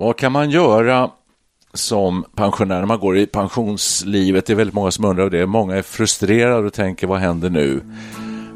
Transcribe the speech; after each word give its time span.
Vad 0.00 0.16
kan 0.16 0.32
man 0.32 0.50
göra 0.50 1.10
som 1.74 2.24
pensionär 2.34 2.78
när 2.78 2.86
man 2.86 2.98
går 2.98 3.18
i 3.18 3.26
pensionslivet? 3.26 4.46
Det 4.46 4.52
är 4.52 4.54
väldigt 4.54 4.74
många 4.74 4.90
som 4.90 5.04
undrar 5.04 5.30
det. 5.30 5.46
Många 5.46 5.76
är 5.76 5.82
frustrerade 5.82 6.66
och 6.66 6.72
tänker 6.72 7.06
vad 7.06 7.18
händer 7.18 7.50
nu 7.50 7.80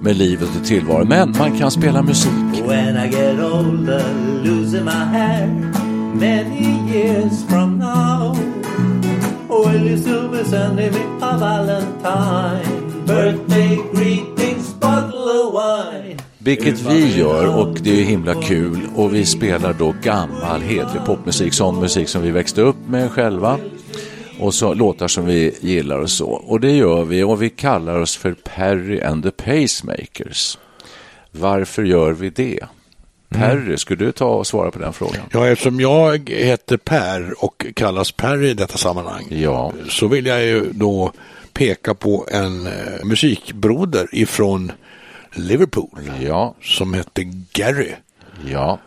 med 0.00 0.16
livet 0.16 0.48
och 0.60 0.66
tillvaron? 0.66 1.08
Men 1.08 1.34
man 1.38 1.58
kan 1.58 1.70
spela 1.70 2.02
musik. 2.02 2.32
When 2.66 2.96
I 2.96 3.08
get 3.08 3.40
older, 3.40 4.04
losing 4.44 4.84
my 4.84 4.90
hair 4.90 5.46
many 6.14 6.92
years 6.94 7.44
from 7.48 7.78
now. 7.78 8.36
Will 9.48 9.88
you 9.88 9.98
still 9.98 10.28
be 10.28 10.44
sending 10.44 10.92
me 10.92 11.00
a 11.20 11.38
valentine? 11.38 13.04
Birthday 13.06 13.78
greetings, 13.92 14.74
bottle 14.80 15.28
of 15.30 15.54
wine. 15.54 16.21
Vilket 16.44 16.80
vi 16.80 17.16
gör 17.18 17.56
och 17.58 17.78
det 17.82 18.00
är 18.00 18.04
himla 18.04 18.34
kul 18.42 18.80
och 18.94 19.14
vi 19.14 19.26
spelar 19.26 19.72
då 19.72 19.94
gammal 20.02 20.60
hedlig 20.60 21.04
popmusik, 21.06 21.52
sån 21.54 21.80
musik 21.80 22.08
som 22.08 22.22
vi 22.22 22.30
växte 22.30 22.60
upp 22.62 22.76
med 22.88 23.10
själva 23.10 23.58
och 24.40 24.54
så 24.54 24.74
låtar 24.74 25.08
som 25.08 25.26
vi 25.26 25.54
gillar 25.60 25.98
och 25.98 26.10
så. 26.10 26.30
Och 26.30 26.60
det 26.60 26.70
gör 26.70 27.04
vi 27.04 27.22
och 27.22 27.42
vi 27.42 27.50
kallar 27.50 27.98
oss 28.00 28.16
för 28.16 28.32
Perry 28.32 29.00
and 29.00 29.22
the 29.22 29.30
Pacemakers. 29.30 30.58
Varför 31.30 31.82
gör 31.82 32.12
vi 32.12 32.30
det? 32.30 32.60
Perry, 33.28 33.76
skulle 33.76 34.04
du 34.04 34.12
ta 34.12 34.28
och 34.34 34.46
svara 34.46 34.70
på 34.70 34.78
den 34.78 34.92
frågan? 34.92 35.22
Ja, 35.32 35.46
eftersom 35.46 35.80
jag 35.80 36.30
heter 36.30 36.76
Per 36.76 37.44
och 37.44 37.66
kallas 37.74 38.12
Per 38.12 38.44
i 38.44 38.54
detta 38.54 38.78
sammanhang 38.78 39.26
Ja. 39.30 39.72
så 39.88 40.06
vill 40.06 40.26
jag 40.26 40.44
ju 40.44 40.72
då 40.72 41.12
peka 41.52 41.94
på 41.94 42.26
en 42.30 42.66
eh, 42.66 42.72
musikbroder 43.04 44.08
ifrån 44.12 44.72
Liverpool 45.34 46.10
Ja, 46.20 46.54
som 46.62 46.94
hette 46.94 47.24
Gary. 47.52 47.90
ja. 48.46 48.78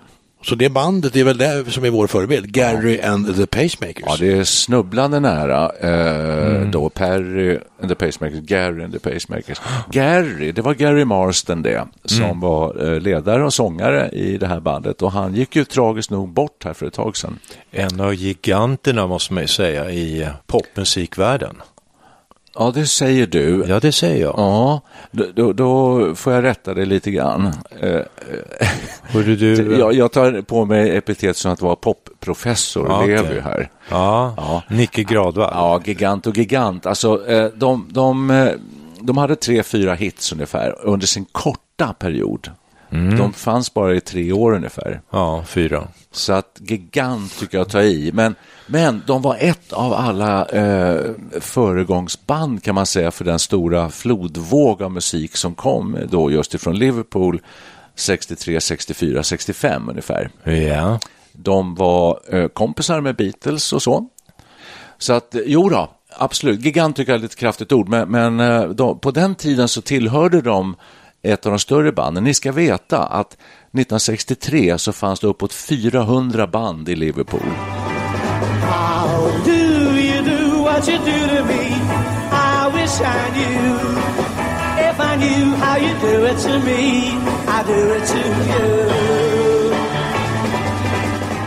Så 0.43 0.56
det 0.56 0.69
bandet 0.69 1.16
är 1.16 1.23
väl 1.23 1.38
det 1.38 1.72
som 1.72 1.85
är 1.85 1.89
vår 1.89 2.07
förebild, 2.07 2.51
Gary 2.51 3.01
and 3.01 3.35
the 3.35 3.45
Pacemakers. 3.45 4.03
Ja, 4.07 4.16
det 4.19 4.31
är 4.38 4.44
snubblande 4.44 5.19
nära 5.19 5.72
eh, 5.81 6.67
då 6.69 6.89
Perry 6.89 7.59
and 7.81 7.89
the 7.89 7.95
Pacemakers, 7.95 8.39
Gary 8.39 8.83
and 8.83 8.94
the 8.94 9.00
Pacemakers. 9.00 9.61
Gary, 9.91 10.51
det 10.51 10.61
var 10.61 10.73
Gary 10.73 11.06
Marston 11.06 11.61
det, 11.61 11.88
som 12.06 12.39
var 12.39 12.94
eh, 12.94 13.00
ledare 13.00 13.44
och 13.45 13.53
sångare 13.53 14.09
i 14.09 14.38
det 14.38 14.47
här 14.47 14.59
bandet 14.59 15.01
och 15.01 15.12
han 15.12 15.35
gick 15.35 15.56
ju 15.56 15.66
tragiskt 15.66 16.09
nog 16.12 16.29
bort 16.29 16.63
här 16.66 16.73
för 16.73 16.85
ett 16.85 16.94
tag 16.94 17.17
sedan. 17.17 17.39
En 17.72 18.01
av 18.01 18.13
giganterna 18.13 19.07
måste 19.07 19.33
man 19.33 19.44
ju 19.44 19.47
säga 19.47 19.91
i 19.91 20.27
popmusikvärlden. 20.47 21.56
Ja, 22.57 22.71
det 22.75 22.85
säger 22.85 23.27
du. 23.27 23.66
Ja, 23.67 23.79
det 23.79 23.91
säger 23.91 24.21
jag. 24.21 24.33
Ja, 24.38 24.81
då, 25.11 25.53
då, 25.53 26.16
får 26.16 26.33
jag 26.33 26.43
rätta 26.43 26.73
dig 26.73 26.85
lite 26.85 27.11
grann. 27.11 27.51
Eh, 27.79 27.99
Hörru 29.01 29.35
du, 29.35 29.75
jag, 29.79 29.93
jag 29.93 30.11
tar 30.11 30.41
på 30.41 30.65
mig 30.65 30.97
epitet 30.97 31.38
som 31.38 31.51
att 31.51 31.61
vara 31.61 31.75
popprofessor, 31.75 32.88
Ja, 32.89 33.03
okej. 33.03 33.33
ju 33.35 33.41
här. 33.41 33.69
ja, 33.89 34.33
Ja. 34.38 34.63
Nicke 34.69 35.03
Gradvall. 35.03 35.51
Ja, 35.53 35.81
gigant 35.85 36.27
och 36.27 36.38
gigant. 36.38 36.85
Alltså, 36.85 37.27
eh, 37.27 37.45
de, 37.55 37.88
de, 37.91 38.29
eh, 38.31 38.51
de 38.99 39.17
hade 39.17 39.35
tre, 39.35 39.63
fyra 39.63 39.94
hits 39.94 40.31
ungefär 40.33 40.75
under 40.85 41.07
sin 41.07 41.25
korta 41.31 41.94
period. 41.94 42.51
De 43.17 43.33
fanns 43.33 43.73
bara 43.73 43.95
i 43.95 44.01
tre 44.01 44.31
år 44.31 44.56
ungefär. 44.56 45.01
Ja, 45.09 45.44
fyra. 45.47 45.88
Så 46.11 46.33
att 46.33 46.57
gigant 46.59 47.39
tycker 47.39 47.57
jag 47.57 47.66
att 47.66 47.72
ta 47.72 47.81
i. 47.81 48.11
Men, 48.13 48.35
men 48.67 49.01
de 49.07 49.22
var 49.22 49.38
ett 49.39 49.73
av 49.73 49.94
alla 49.94 50.45
eh, 50.45 51.11
föregångsband 51.39 52.63
kan 52.63 52.75
man 52.75 52.85
säga 52.85 53.11
för 53.11 53.25
den 53.25 53.39
stora 53.39 53.89
flodvåg 53.89 54.83
av 54.83 54.91
musik 54.91 55.38
som 55.38 55.56
kom 55.56 55.97
då 56.09 56.31
just 56.31 56.53
ifrån 56.53 56.79
Liverpool 56.79 57.41
63, 57.95 58.61
64, 58.61 59.23
65 59.23 59.89
ungefär. 59.89 60.29
Ja. 60.44 61.00
De 61.31 61.75
var 61.75 62.19
eh, 62.29 62.47
kompisar 62.47 63.01
med 63.01 63.16
Beatles 63.16 63.73
och 63.73 63.81
så. 63.81 64.09
Så 64.97 65.13
att, 65.13 65.35
eh, 65.35 65.41
jo 65.45 65.69
då, 65.69 65.89
absolut. 66.17 66.66
Gigant 66.66 66.95
tycker 66.95 67.12
jag 67.12 67.19
är 67.19 67.22
lite 67.22 67.35
kraftigt 67.35 67.72
ord, 67.72 67.89
men, 67.89 68.09
men 68.09 68.39
eh, 68.39 68.63
de, 68.69 69.00
på 69.00 69.12
den 69.12 69.35
tiden 69.35 69.67
så 69.67 69.81
tillhörde 69.81 70.41
de 70.41 70.75
ett 71.25 71.46
av 71.46 71.52
de 71.52 71.59
större 71.59 71.91
banden. 71.91 72.24
Ni 72.24 72.34
ska 72.34 72.52
veta 72.52 73.03
att 73.03 73.34
1963 73.34 74.78
så 74.78 74.94
fanns 74.94 75.19
det 75.19 75.28
uppåt 75.28 75.53
400 75.53 76.47
band 76.47 76.90
i 76.90 76.96
Liverpool. 76.96 77.41
How 78.62 79.31
do 79.46 79.52
you 79.52 80.24
do 80.24 80.63
what 80.63 80.90
you 80.90 80.97
do 80.97 81.38
to 81.38 81.46
me? 81.46 81.66
I 82.31 82.69
wish 82.74 83.02
I 83.02 83.31
knew. 83.34 83.75
If 84.90 85.00
I 85.00 85.16
knew 85.18 85.56
how 85.56 85.78
you 85.78 85.94
do 86.02 86.25
it 86.25 86.40
to 86.40 86.59
me, 86.59 87.08
I 87.47 87.63
do 87.68 87.96
it 87.96 88.07
to 88.07 88.18
you. 88.18 89.06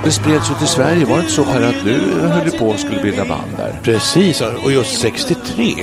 Det 0.04 0.12
spreds 0.12 0.50
ju 0.50 0.54
till 0.54 0.66
Sverige, 0.66 1.04
var 1.04 1.16
det 1.16 1.22
inte 1.22 1.32
så 1.32 1.44
Per 1.44 1.62
att 1.62 1.84
du 1.84 2.20
höll 2.20 2.50
på 2.50 2.68
och 2.68 2.78
skulle 2.78 3.02
bilda 3.02 3.24
band 3.24 3.56
där? 3.56 3.80
Precis, 3.82 4.40
och 4.64 4.72
just 4.72 5.00
63. 5.00 5.74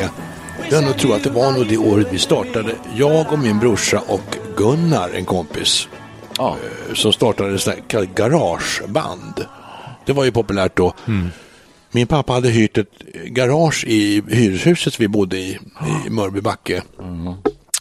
Jag 0.70 0.84
nog 0.84 0.98
tror 0.98 1.16
att 1.16 1.24
det 1.24 1.30
var 1.30 1.52
nog 1.52 1.68
det 1.68 1.78
året 1.78 2.08
vi 2.12 2.20
startade. 2.20 2.76
Jag 2.96 3.34
och 3.34 3.40
min 3.40 3.59
brorsa 3.59 4.02
och 4.08 4.38
Gunnar, 4.58 5.09
en 5.09 5.26
kompis, 5.26 5.88
Ja, 6.38 6.58
som 6.94 7.14
startade 7.14 7.56
ett 7.56 7.62
sånt 7.62 7.78
här 7.92 8.06
garageband. 8.16 9.46
Det 10.06 10.14
var 10.14 10.24
ju 10.24 10.31
populärt 10.31 10.78
då. 10.78 10.94
Min 11.92 12.08
pappa 12.08 12.34
hade 12.34 12.50
hyrt 12.50 12.78
ett 12.78 13.00
garage 13.26 13.86
i 13.88 14.24
hyreshuset 14.30 15.00
vi 15.00 15.08
bodde 15.08 15.38
i, 15.38 15.59
i 16.08 16.09
Mörbybacke. 16.09 16.84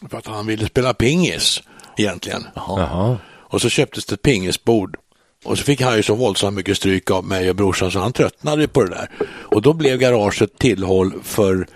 För 0.09 0.17
att 0.17 0.27
han 0.27 0.47
ville 0.47 0.65
spela 0.65 0.93
pingis 0.93 1.61
egentligen. 1.97 2.47
Jaha. 2.55 3.17
Och 3.33 3.61
så 3.61 3.69
köptes 3.69 4.05
det 4.05 4.13
ett 4.13 4.21
pingisbord. 4.21 4.97
Och 5.45 5.57
så 5.57 5.63
fick 5.63 5.81
han 5.81 5.95
ju 5.95 6.03
så 6.03 6.15
våldsamt 6.15 6.55
mycket 6.57 6.77
stryk 6.77 7.11
av 7.11 7.25
mig 7.25 7.49
och 7.49 7.55
brorsan 7.55 7.91
så 7.91 7.99
han 7.99 8.13
tröttnade 8.13 8.67
på 8.67 8.83
det 8.83 8.89
där. 8.89 9.09
Och 9.27 9.61
då 9.61 9.73
blev 9.73 9.97
garaget 9.97 10.59
tillhåll 10.59 11.13
för 11.23 11.67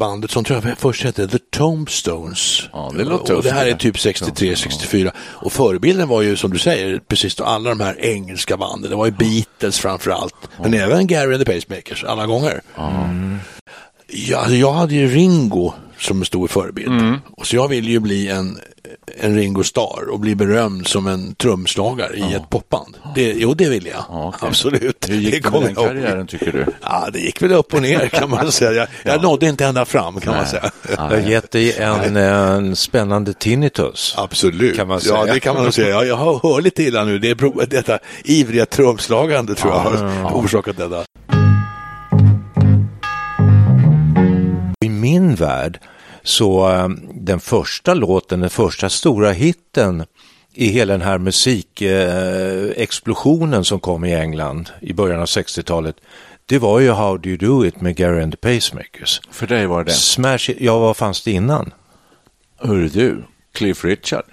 bandet 0.00 0.30
som 0.30 0.44
tror 0.44 0.62
jag 0.64 0.78
först 0.78 1.04
hette 1.04 1.28
The 1.28 1.38
Tombstones. 1.38 2.62
Ja, 2.72 2.92
det 2.96 3.04
låter 3.04 3.36
och 3.36 3.42
det 3.42 3.50
här 3.50 3.66
är 3.66 3.74
typ 3.74 3.98
63, 3.98 4.56
64. 4.56 5.12
Och 5.18 5.52
förebilden 5.52 6.08
var 6.08 6.22
ju 6.22 6.36
som 6.36 6.50
du 6.50 6.58
säger, 6.58 7.00
precis 7.08 7.40
alla 7.40 7.70
de 7.70 7.80
här 7.80 8.00
engelska 8.00 8.56
banden. 8.56 8.90
Det 8.90 8.96
var 8.96 9.06
ju 9.06 9.12
Beatles 9.12 9.78
framför 9.78 10.10
allt. 10.10 10.34
Men 10.62 10.74
även 10.74 11.06
Gary 11.06 11.34
and 11.34 11.46
the 11.46 11.52
Pacemakers 11.52 12.04
alla 12.04 12.26
gånger. 12.26 12.60
Ja, 14.12 14.38
alltså 14.38 14.54
jag 14.54 14.72
hade 14.72 14.94
ju 14.94 15.08
Ringo 15.08 15.72
som 15.98 16.18
en 16.18 16.24
stor 16.24 16.48
förebild. 16.48 16.88
Mm. 16.88 17.16
Och 17.36 17.46
så 17.46 17.56
jag 17.56 17.68
ville 17.68 17.90
ju 17.90 18.00
bli 18.00 18.28
en, 18.28 18.58
en 19.20 19.36
Ringo 19.36 19.62
Starr 19.62 20.08
och 20.10 20.20
bli 20.20 20.34
berömd 20.34 20.86
som 20.86 21.06
en 21.06 21.34
trumslagare 21.34 22.16
i 22.16 22.34
ett 22.34 22.50
popband. 22.50 22.96
Det, 23.14 23.32
jo, 23.36 23.54
det 23.54 23.68
ville 23.68 23.88
jag. 23.88 24.04
Ja, 24.08 24.28
okej. 24.34 24.48
Absolut. 24.48 25.08
Hur 25.08 25.14
gick 25.16 25.44
det 25.44 25.50
med 25.50 25.62
den 25.62 25.74
karriären 25.74 26.26
tycker 26.26 26.52
du? 26.52 26.66
Ja, 26.82 27.08
det 27.12 27.18
gick 27.18 27.42
väl 27.42 27.52
upp 27.52 27.74
och 27.74 27.82
ner 27.82 28.08
kan 28.08 28.30
man 28.30 28.52
säga. 28.52 28.72
Jag, 28.72 28.88
jag 29.14 29.22
nådde 29.22 29.46
inte 29.46 29.64
ända 29.66 29.84
fram 29.84 30.20
kan 30.20 30.34
man 30.36 30.46
säga. 30.46 30.70
Jag 30.88 30.96
har 30.96 31.16
gett 31.16 31.50
dig 31.50 31.76
en, 31.78 32.16
en 32.16 32.76
spännande 32.76 33.32
tinnitus. 33.32 34.14
Absolut. 34.16 34.76
Kan 34.76 34.88
man 34.88 35.00
Ja, 35.04 35.22
säga. 35.22 35.34
det 35.34 35.40
kan 35.40 35.54
man 35.54 35.64
nog 35.64 35.74
säga. 35.74 35.88
Jag, 35.88 36.06
jag 36.06 36.16
hör, 36.16 36.40
hör 36.42 36.60
lite 36.60 36.82
illa 36.82 37.04
nu. 37.04 37.18
Det 37.18 37.30
är 37.30 37.66
detta 37.66 37.98
ivriga 38.24 38.66
trumslagande 38.66 39.54
tror 39.54 39.72
jag 39.72 39.80
har 39.80 40.30
orsakat 40.32 40.76
detta. 40.76 41.04
I 44.84 44.88
min 44.88 45.34
värld 45.34 45.78
Så 46.22 46.70
eh, 46.72 46.88
den 47.14 47.40
första 47.40 47.94
låten, 47.94 48.40
den 48.40 48.50
första 48.50 48.88
stora 48.88 49.32
hitten 49.32 50.04
i 50.54 50.66
hela 50.68 50.92
den 50.92 51.02
här 51.02 51.18
musikexplosionen 51.18 53.64
som 53.64 53.80
kom 53.80 54.04
i 54.04 54.14
England 54.14 54.70
i 54.80 54.92
början 54.92 55.20
av 55.20 55.26
60-talet, 55.26 55.96
det 56.46 56.58
var 56.58 56.80
ju 56.80 56.90
How 56.90 57.16
Do 57.16 57.28
You 57.28 57.38
Do 57.38 57.64
It 57.66 57.80
med 57.80 57.96
Gary 57.96 58.22
and 58.22 58.32
the 58.32 58.36
Pacemakers. 58.54 59.20
För 59.30 59.46
dig 59.46 59.66
var 59.66 59.84
det. 59.84 59.92
Smash, 59.92 60.50
ja 60.58 60.78
vad 60.78 60.96
fanns 60.96 61.22
det 61.24 61.30
innan? 61.32 61.72
Hörru 62.58 62.88
du, 62.88 63.24
Cliff 63.54 63.84
Richard. 63.84 64.24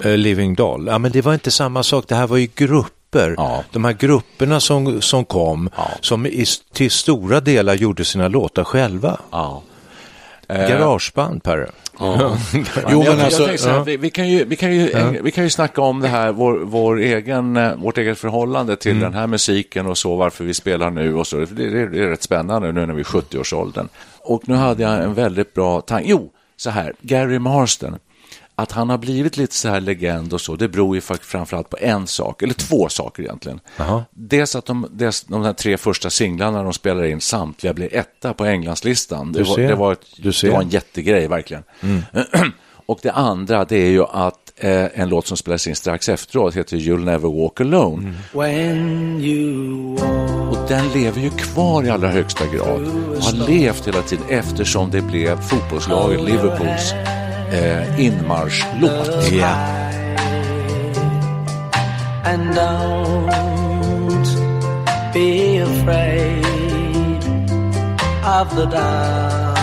Eh, 0.00 0.16
Living 0.16 0.54
Doll. 0.54 0.86
Ja, 0.86 0.98
men 0.98 1.12
det 1.12 1.22
var 1.22 1.34
inte 1.34 1.50
samma 1.50 1.82
sak. 1.82 2.04
Det 2.08 2.14
här 2.14 2.26
var 2.26 2.36
ju 2.36 2.48
grupper. 2.54 3.34
Ja. 3.36 3.64
De 3.72 3.84
här 3.84 3.92
grupperna 3.92 4.60
som, 4.60 5.02
som 5.02 5.24
kom, 5.24 5.70
Ja. 5.76 5.90
som 6.00 6.26
i, 6.26 6.44
till 6.72 6.90
stora 6.90 7.40
delar 7.40 7.74
gjorde 7.74 8.04
sina 8.04 8.28
låtar 8.28 8.64
själva. 8.64 9.20
Ja. 9.30 9.62
Garageband, 10.48 11.42
Perre. 11.42 11.70
Jo, 12.90 13.02
men 13.02 13.20
alltså, 13.20 13.46
här, 13.46 13.84
vi, 13.84 13.96
vi, 13.96 14.10
kan 14.10 14.28
ju, 14.28 14.44
vi, 14.44 14.56
kan 14.56 14.74
ju, 14.74 14.90
vi 15.22 15.30
kan 15.30 15.44
ju 15.44 15.50
snacka 15.50 15.80
om 15.80 16.00
det 16.00 16.08
här, 16.08 16.32
vår, 16.32 16.58
vår 16.58 16.98
egen, 16.98 17.56
eh, 17.56 17.76
vårt 17.76 17.98
eget 17.98 18.18
förhållande 18.18 18.76
till 18.76 19.00
den 19.00 19.14
här 19.14 19.26
musiken 19.26 19.86
och 19.86 19.98
så, 19.98 20.16
varför 20.16 20.44
vi 20.44 20.54
spelar 20.54 20.90
nu 20.90 21.14
och 21.14 21.26
så. 21.26 21.36
Det, 21.36 21.46
det, 21.46 21.88
det 21.88 21.98
är 21.98 22.06
rätt 22.08 22.22
spännande 22.22 22.72
nu 22.72 22.86
när 22.86 22.94
vi 22.94 23.00
är 23.00 23.04
70-årsåldern. 23.04 23.88
Och 24.20 24.48
nu 24.48 24.54
hade 24.54 24.82
jag 24.82 25.02
en 25.02 25.14
väldigt 25.14 25.54
bra 25.54 25.80
tanke. 25.80 26.08
Jo, 26.08 26.30
så 26.56 26.70
här, 26.70 26.94
Gary 27.00 27.38
Marston. 27.38 27.98
Att 28.56 28.72
han 28.72 28.90
har 28.90 28.98
blivit 28.98 29.36
lite 29.36 29.54
så 29.54 29.68
här 29.68 29.80
legend 29.80 30.32
och 30.32 30.40
så, 30.40 30.56
det 30.56 30.68
beror 30.68 30.94
ju 30.94 31.00
framförallt 31.00 31.70
på 31.70 31.76
en 31.80 32.06
sak, 32.06 32.42
eller 32.42 32.54
två 32.54 32.88
saker 32.88 33.22
egentligen. 33.22 33.60
Jaha. 33.76 34.04
Dels 34.10 34.56
att 34.56 34.66
de, 34.66 34.86
dels 34.90 35.22
de 35.22 35.42
här 35.42 35.52
tre 35.52 35.76
första 35.76 36.10
singlarna 36.10 36.62
de 36.62 36.72
spelar 36.72 37.04
in, 37.04 37.20
samtliga 37.20 37.74
blir 37.74 37.94
etta 37.94 38.34
på 38.34 38.44
Englandslistan. 38.44 39.32
Det 39.32 39.42
var, 39.42 39.58
det 39.58 39.74
var, 39.74 39.92
ett, 39.92 40.06
det 40.42 40.50
var 40.50 40.62
en 40.62 40.68
jättegrej 40.68 41.28
verkligen. 41.28 41.64
Och 42.86 42.98
det 43.02 43.10
andra 43.10 43.64
det 43.64 43.76
är 43.76 43.90
ju 43.90 44.04
att 44.04 44.52
eh, 44.56 45.00
en 45.00 45.08
låt 45.08 45.26
som 45.26 45.36
spelas 45.36 45.66
in 45.66 45.76
strax 45.76 46.08
efteråt 46.08 46.56
heter 46.56 46.76
You'll 46.76 47.04
Never 47.04 47.40
Walk 47.42 47.60
Alone. 47.60 48.14
When 48.32 49.20
you 49.20 49.94
Och 50.50 50.68
den 50.68 50.88
lever 50.88 51.20
ju 51.20 51.30
kvar 51.30 51.84
i 51.84 51.90
allra 51.90 52.08
högsta 52.08 52.46
grad 52.46 52.82
och 53.16 53.22
har 53.22 53.48
levt 53.48 53.88
hela 53.88 54.02
tiden 54.02 54.24
eftersom 54.28 54.90
det 54.90 55.02
blev 55.02 55.40
fotbollslaget 55.40 56.20
Liverpools 56.20 56.94
eh, 57.52 58.00
inmarschlåt. 58.00 59.32
Ja. 59.32 59.74
and 62.24 62.54
don't 62.54 64.26
be 65.12 65.58
afraid 65.58 66.44
of 68.24 68.56
the 68.56 68.66
dark. 68.66 69.54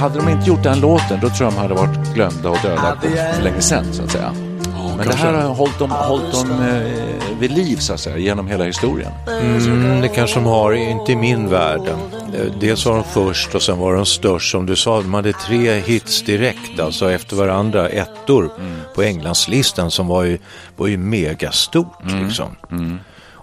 Hade 0.00 0.18
de 0.18 0.28
inte 0.28 0.48
gjort 0.48 0.62
den 0.62 0.80
låten 0.80 1.20
då 1.20 1.28
tror 1.28 1.46
jag 1.46 1.52
de 1.52 1.58
hade 1.58 1.74
varit 1.74 2.14
glömda 2.14 2.50
och 2.50 2.58
döda 2.62 2.96
för, 3.00 3.34
för 3.34 3.42
länge 3.42 3.60
sedan 3.60 3.84
så 3.92 4.02
att 4.02 4.10
säga. 4.10 4.51
Men 4.96 5.06
det 5.06 5.14
här 5.14 5.32
har 5.32 5.54
hållit 5.54 5.78
dem, 5.78 5.90
hållit 5.90 6.32
dem 6.32 6.50
eh, 6.50 7.38
vid 7.38 7.50
liv 7.52 7.76
så 7.76 7.92
att 7.92 8.00
säga 8.00 8.18
genom 8.18 8.46
hela 8.48 8.64
historien. 8.64 9.12
Mm, 9.28 10.00
det 10.00 10.08
kanske 10.08 10.36
de 10.36 10.44
har, 10.44 10.72
inte 10.72 11.12
i 11.12 11.16
min 11.16 11.48
värld. 11.48 11.80
Eh, 11.88 12.52
Dels 12.60 12.86
var 12.86 12.94
de 12.94 13.04
först 13.04 13.54
och 13.54 13.62
sen 13.62 13.78
var 13.78 13.94
de 13.94 14.06
störst. 14.06 14.50
Som 14.50 14.66
du 14.66 14.76
sa, 14.76 14.96
de 15.00 15.14
hade 15.14 15.32
tre 15.32 15.80
hits 15.80 16.22
direkt, 16.22 16.80
alltså 16.80 17.10
efter 17.12 17.36
varandra, 17.36 17.88
ettor 17.88 18.50
på 18.94 19.02
Englandslistan 19.02 19.90
som 19.90 20.06
var 20.06 20.22
ju, 20.22 20.38
var 20.76 20.86
ju 20.86 20.96
megastort. 20.96 21.98
Liksom. 22.22 22.56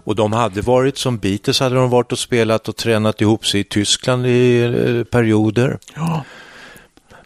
Och 0.03 0.15
de 0.15 0.33
hade 0.33 0.61
varit, 0.61 0.97
som 0.97 1.17
Beatles 1.17 1.59
hade 1.59 1.75
de 1.75 1.89
varit 1.89 2.11
och 2.11 2.19
spelat 2.19 2.67
och 2.69 2.75
tränat 2.75 3.21
ihop 3.21 3.45
sig 3.45 3.59
i 3.61 3.63
Tyskland 3.63 4.27
i 4.27 4.61
eh, 4.63 5.03
perioder. 5.03 5.79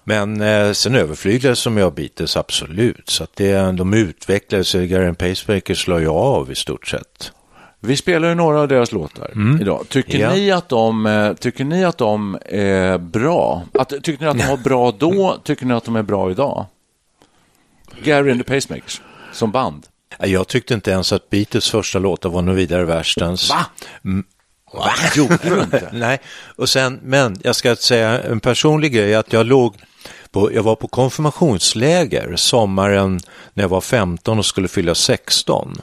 Men 0.03 0.41
eh, 0.41 0.71
sen 0.71 0.95
överflyglades 0.95 1.63
de 1.63 1.81
av 1.83 1.95
Beatles, 1.95 2.37
absolut. 2.37 3.09
Så 3.09 3.23
att 3.23 3.35
det, 3.35 3.71
de 3.71 3.93
utvecklades, 3.93 4.73
Gary 4.73 5.07
and 5.07 5.17
Pacemakers 5.17 5.87
la 5.87 5.99
ju 5.99 6.07
av 6.07 6.51
i 6.51 6.55
stort 6.55 6.87
sett. 6.87 7.31
Vi 7.79 7.97
spelar 7.97 8.29
ju 8.29 8.35
några 8.35 8.59
av 8.59 8.67
deras 8.67 8.91
låtar 8.91 9.31
idag. 9.61 9.85
Tycker, 9.89 10.19
Ja. 10.19 10.31
ni 10.33 10.51
att 10.51 10.69
de, 10.69 11.05
eh, 11.05 11.33
tycker 11.33 11.63
ni 11.63 11.83
att 11.85 11.97
de 11.97 12.37
är 12.49 12.97
bra? 12.97 13.63
Att, 13.79 13.89
tycker 14.03 14.23
ni 14.23 14.27
att 14.29 14.37
de 14.37 14.47
var 14.47 14.57
bra 14.57 14.91
då? 14.91 15.37
Tycker 15.43 15.65
ni 15.65 15.73
att 15.73 15.83
de 15.85 15.95
är 15.95 16.03
bra 16.03 16.31
idag? 16.31 16.65
Gary 18.03 18.31
and 18.31 18.45
the 18.45 18.53
Pacemakers, 18.53 19.01
som 19.33 19.51
band. 19.51 19.85
Jag 20.19 20.47
tyckte 20.47 20.73
inte 20.73 20.91
ens 20.91 21.13
att 21.13 21.29
Beatles 21.29 21.69
första 21.71 21.99
låtar 21.99 22.29
var 22.29 22.41
något 22.41 22.55
vidare 22.57 22.85
värstens. 22.85 23.49
Va? 23.49 23.65
Va? 24.73 24.91
Gjorde 25.15 25.37
du 25.43 25.61
inte? 25.61 25.89
Nej, 25.93 26.19
och 26.55 26.69
sen, 26.69 26.99
men 27.03 27.37
jag 27.43 27.55
ska 27.55 27.75
säga 27.75 28.21
en 28.21 28.39
personlig 28.39 28.93
grej 28.93 29.15
att 29.15 29.33
jag 29.33 29.45
låg 29.45 29.75
på, 30.31 30.53
jag 30.53 30.63
var 30.63 30.75
på 30.75 30.87
konfirmationsläger 30.87 32.35
sommaren 32.35 33.19
när 33.53 33.63
jag 33.63 33.69
var 33.69 33.81
15 33.81 34.39
och 34.39 34.45
skulle 34.45 34.67
fylla 34.67 34.95
16. 34.95 35.81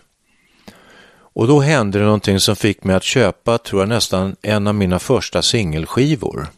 Och 1.32 1.46
då 1.46 1.60
hände 1.60 1.98
det 1.98 2.04
någonting 2.04 2.40
som 2.40 2.56
fick 2.56 2.84
mig 2.84 2.96
att 2.96 3.04
köpa, 3.04 3.58
tror 3.58 3.82
jag 3.82 3.88
nästan, 3.88 4.36
en 4.42 4.66
av 4.66 4.74
mina 4.74 4.98
första 4.98 5.42
singelskivor. 5.42 6.48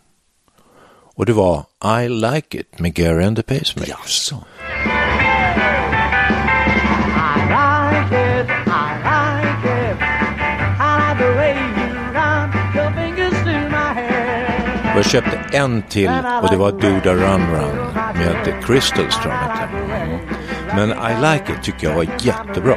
Och 1.14 1.26
det 1.26 1.32
var 1.32 1.64
I 2.02 2.08
Like 2.08 2.58
It 2.58 2.78
med 2.78 2.94
Gary 2.94 3.24
and 3.24 3.36
the 3.36 3.42
Pacemakers. 3.42 3.88
Jaså? 3.88 4.44
Jag 15.02 15.10
köpte 15.10 15.56
en 15.58 15.82
till 15.82 16.10
och 16.42 16.48
det 16.50 16.56
var 16.56 16.72
Duda 16.72 17.14
Run 17.14 17.40
Run 17.50 17.76
med 18.14 18.54
Crystals 18.64 19.18
tror 19.22 19.34
jag. 19.34 19.68
Men 20.76 20.90
I 20.90 21.14
Like 21.22 21.52
It 21.52 21.62
tycker 21.62 21.88
jag 21.88 21.94
var 21.94 22.06
jättebra. 22.20 22.76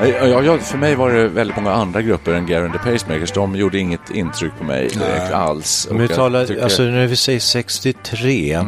Ja, 0.00 0.06
ja, 0.26 0.42
ja, 0.42 0.58
för 0.58 0.78
mig 0.78 0.94
var 0.94 1.10
det 1.12 1.28
väldigt 1.28 1.56
många 1.56 1.72
andra 1.72 2.02
grupper 2.02 2.32
än 2.32 2.46
Gary 2.46 2.64
and 2.64 2.72
the 2.72 2.78
Pacemakers. 2.78 3.32
De 3.32 3.56
gjorde 3.56 3.78
inget 3.78 4.10
intryck 4.10 4.52
på 4.58 4.64
mig 4.64 4.88
direkt 4.88 5.32
alls. 5.32 5.88
Om 5.90 5.98
vi 5.98 6.08
talar, 6.08 6.46
tycker- 6.46 6.62
alltså 6.62 6.82
när 6.82 7.06
vi 7.06 7.16
säger 7.16 7.40
63, 7.40 8.58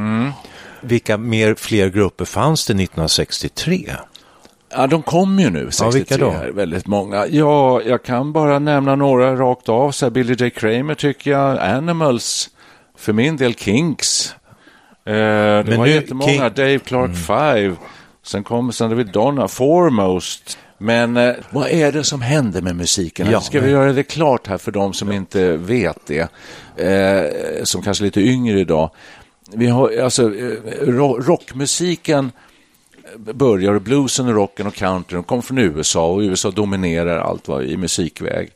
vilka 0.81 1.17
mer, 1.19 1.55
fler 1.55 1.89
grupper 1.89 2.25
fanns 2.25 2.67
det 2.67 2.75
1963? 2.75 3.91
Ja, 4.77 4.87
de 4.87 5.03
kom 5.03 5.39
ju 5.39 5.51
nu, 5.51 5.71
63, 5.71 5.99
vilka 5.99 6.17
då? 6.17 6.53
väldigt 6.53 6.87
många. 6.87 7.27
Ja, 7.27 7.81
jag 7.87 8.03
kan 8.03 8.33
bara 8.33 8.59
nämna 8.59 8.95
några 8.97 9.37
rakt 9.37 9.69
av. 9.69 9.91
Så 9.91 10.07
här, 10.07 10.11
Billy 10.11 10.35
J. 10.35 10.51
Kramer 10.51 10.95
tycker 10.95 11.31
jag, 11.31 11.59
Animals, 11.59 12.51
för 13.05 13.13
min 13.13 13.37
del 13.37 13.55
Kinks. 13.55 14.35
Eh, 15.07 15.13
det 15.15 15.65
Men 15.67 15.79
var 15.79 15.87
nu, 15.87 15.93
jättemånga, 15.93 16.31
King- 16.33 16.41
Mm. 16.41 16.53
Dave 16.55 16.79
Clark 16.79 17.17
Five. 17.17 17.77
Sen 18.23 18.45
kom 18.45 18.73
sen 18.73 18.97
vi 18.97 19.05
Donna, 19.05 19.49
Foremost. 19.49 20.59
Men 20.79 21.17
eh, 21.17 21.35
vad 21.51 21.69
är 21.69 21.93
det 21.93 22.05
som 22.05 22.23
händer 22.23 22.63
med 22.63 22.77
musiken? 22.77 23.31
Ja, 23.31 23.41
Ska 23.41 23.61
vi 23.61 23.71
göra 23.71 23.93
det 23.93 24.03
klart 24.03 24.47
här 24.47 24.59
för 24.59 24.73
de 24.73 24.93
som 24.93 25.13
inte 25.13 25.57
vet 25.57 25.99
det, 26.07 26.29
eh, 26.77 27.65
som 27.65 27.83
kanske 27.83 28.03
är 28.03 28.07
lite 28.07 28.21
yngre 28.21 28.61
idag. 28.61 28.91
Vi 29.53 29.67
har, 29.67 29.99
alltså, 30.03 30.23
eh, 30.23 30.51
ro- 30.81 31.21
rockmusiken 31.21 32.33
börjar 33.17 33.79
bluesen 33.79 34.29
och 34.29 34.35
rocken 34.35 34.67
och 34.67 34.75
countryn 34.75 35.23
kom 35.23 35.43
från 35.43 35.59
USA 35.59 36.07
och 36.07 36.19
USA 36.21 36.51
dominerar 36.51 37.19
allt 37.19 37.49
vad 37.49 37.65
i 37.65 37.77
musikväg. 37.77 38.51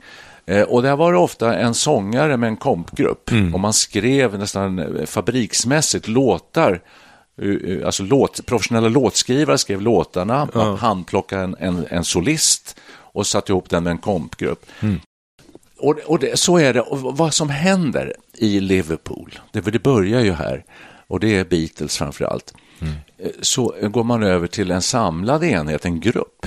Eh, 0.49 0.63
och 0.63 0.83
där 0.83 0.97
var 0.97 1.13
det 1.13 1.19
ofta 1.19 1.57
en 1.57 1.75
sångare 1.75 2.37
med 2.37 2.49
en 2.49 2.57
kompgrupp. 2.57 3.31
Och 3.55 3.61
man 3.61 3.73
skrev 3.73 4.39
nästan 4.39 4.79
eh, 4.79 5.07
fabriksmässigt 5.07 6.09
låtar 6.09 6.81
eh, 7.43 7.87
Alltså 7.87 8.03
låt, 8.03 8.47
professionella 8.47 8.89
låtskrivare 8.89 9.59
skrev 9.59 9.81
låtarna, 9.83 10.49
man 10.55 10.77
handplockade 10.77 11.43
en, 11.43 11.57
en, 11.59 11.87
en 11.91 12.05
solist 12.05 12.77
och 12.97 13.27
satte 13.27 13.53
ihop 13.53 13.71
den 13.71 13.85
med 13.85 13.91
en 13.91 13.99
kompgrupp. 13.99 14.67
Och, 15.79 15.99
och 16.07 16.19
det, 16.19 16.39
så 16.39 16.59
är 16.59 16.75
det. 16.75 16.81
Och 16.81 17.17
vad 17.17 17.35
som 17.35 17.51
händer 17.51 18.15
i 18.35 18.61
Liverpool, 18.61 19.39
det, 19.53 19.61
det 19.61 19.83
börjar 19.83 20.21
ju 20.21 20.33
här, 20.33 20.65
och 21.07 21.21
det 21.21 21.37
är 21.37 21.45
Beatles 21.45 21.99
framför 21.99 22.25
allt, 22.25 22.55
eh, 23.19 23.31
så 23.41 23.75
går 23.83 24.05
man 24.05 24.23
över 24.23 24.47
till 24.47 24.71
en 24.71 24.83
samlad 24.83 25.45
enhet, 25.45 25.85
en 25.85 26.01
grupp. 26.01 26.47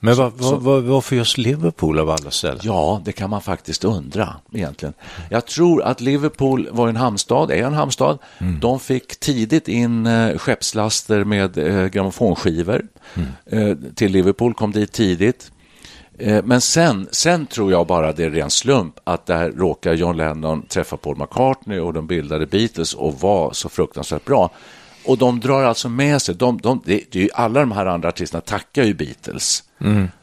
Men 0.00 0.16
vad, 0.16 0.32
vad, 0.32 0.62
vad, 0.62 0.82
varför 0.82 1.16
just 1.16 1.38
Liverpool 1.38 1.98
av 1.98 2.10
alla 2.10 2.30
ställen? 2.30 2.60
Ja, 2.62 3.02
det 3.04 3.12
kan 3.12 3.30
man 3.30 3.42
faktiskt 3.42 3.84
undra 3.84 4.36
egentligen. 4.52 4.94
Jag 5.30 5.46
tror 5.46 5.82
att 5.82 6.00
Liverpool 6.00 6.68
var 6.72 6.88
en 6.88 6.96
hamnstad, 6.96 7.50
är 7.50 7.62
en 7.62 7.74
hamnstad. 7.74 8.18
De 8.60 8.80
fick 8.80 9.20
tidigt 9.20 9.68
in 9.68 10.06
eh, 10.06 10.38
skeppslaster 10.38 11.24
med 11.24 11.58
eh, 11.58 11.86
grammofonskivor. 11.86 12.86
Eh, 13.46 13.76
till 13.94 14.12
Liverpool 14.12 14.54
kom 14.54 14.72
dit 14.72 14.92
tidigt. 14.92 15.50
Eh, 16.18 16.44
men 16.44 16.60
sen, 16.60 17.08
sen 17.10 17.46
tror 17.46 17.72
jag 17.72 17.86
bara 17.86 18.12
det 18.12 18.24
är 18.24 18.30
ren 18.30 18.50
slump 18.50 18.94
att 19.04 19.26
där 19.26 19.50
råkar 19.50 19.94
John 19.94 20.16
Lennon 20.16 20.62
träffa 20.62 20.96
Paul 20.96 21.16
McCartney 21.16 21.78
och 21.78 21.92
de 21.92 22.06
bildade 22.06 22.46
Beatles 22.46 22.94
och 22.94 23.20
var 23.20 23.52
så 23.52 23.68
fruktansvärt 23.68 24.24
bra. 24.24 24.50
Och 25.08 25.18
de 25.18 25.40
drar 25.40 25.64
alltså 25.64 25.88
med 25.88 26.22
sig, 26.22 26.34
de, 26.34 26.58
de, 26.58 26.82
det, 26.84 27.04
det 27.10 27.18
är 27.18 27.22
ju, 27.22 27.28
alla 27.34 27.60
de 27.60 27.72
här 27.72 27.86
andra 27.86 28.08
artisterna 28.08 28.40
tackar 28.40 28.84
ju 28.84 28.94
Beatles 28.94 29.64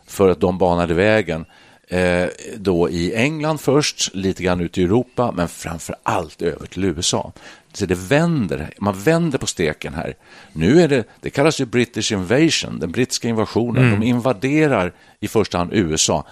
för 0.07 0.29
att 0.29 0.39
de 0.39 0.57
banade 0.57 0.93
vägen. 0.93 1.45
Eh, 1.87 2.27
då 2.57 2.89
i 2.89 3.15
England 3.15 3.57
först, 3.57 4.15
lite 4.15 4.43
grann 4.43 4.61
ute 4.61 4.81
i 4.81 4.83
Europa, 4.83 5.31
men 5.35 5.47
framför 5.47 5.95
allt 6.03 6.41
över 6.41 6.65
till 6.65 6.83
USA. 6.83 7.31
Så 7.73 7.85
det 7.85 7.95
vänder, 7.95 8.73
man 8.77 8.99
vänder 8.99 9.37
på 9.37 9.47
steken 9.47 9.93
här. 9.93 10.13
Nu 10.53 10.81
är 10.81 10.87
det, 10.87 11.03
det 11.21 11.29
kallas 11.29 11.61
ju 11.61 11.65
British 11.65 12.11
invasion, 12.11 12.79
den 12.79 12.91
brittiska 12.91 13.27
invasionen. 13.27 13.91
De 13.99 14.05
invaderar 14.05 14.93
i 15.19 15.27
första 15.27 15.57
hand 15.57 15.73
USA. 15.73 16.25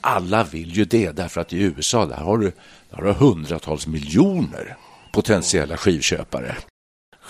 Alla 0.00 0.44
vill 0.44 0.76
ju 0.76 0.84
det, 0.84 1.10
därför 1.10 1.40
att 1.40 1.52
i 1.52 1.62
USA 1.62 2.06
där 2.06 2.16
har 2.16 2.38
du, 2.38 2.52
där 2.90 2.96
har 2.96 3.04
du 3.04 3.12
hundratals 3.12 3.86
miljoner 3.86 4.76
potentiella 5.12 5.76
skivköpare. 5.76 6.56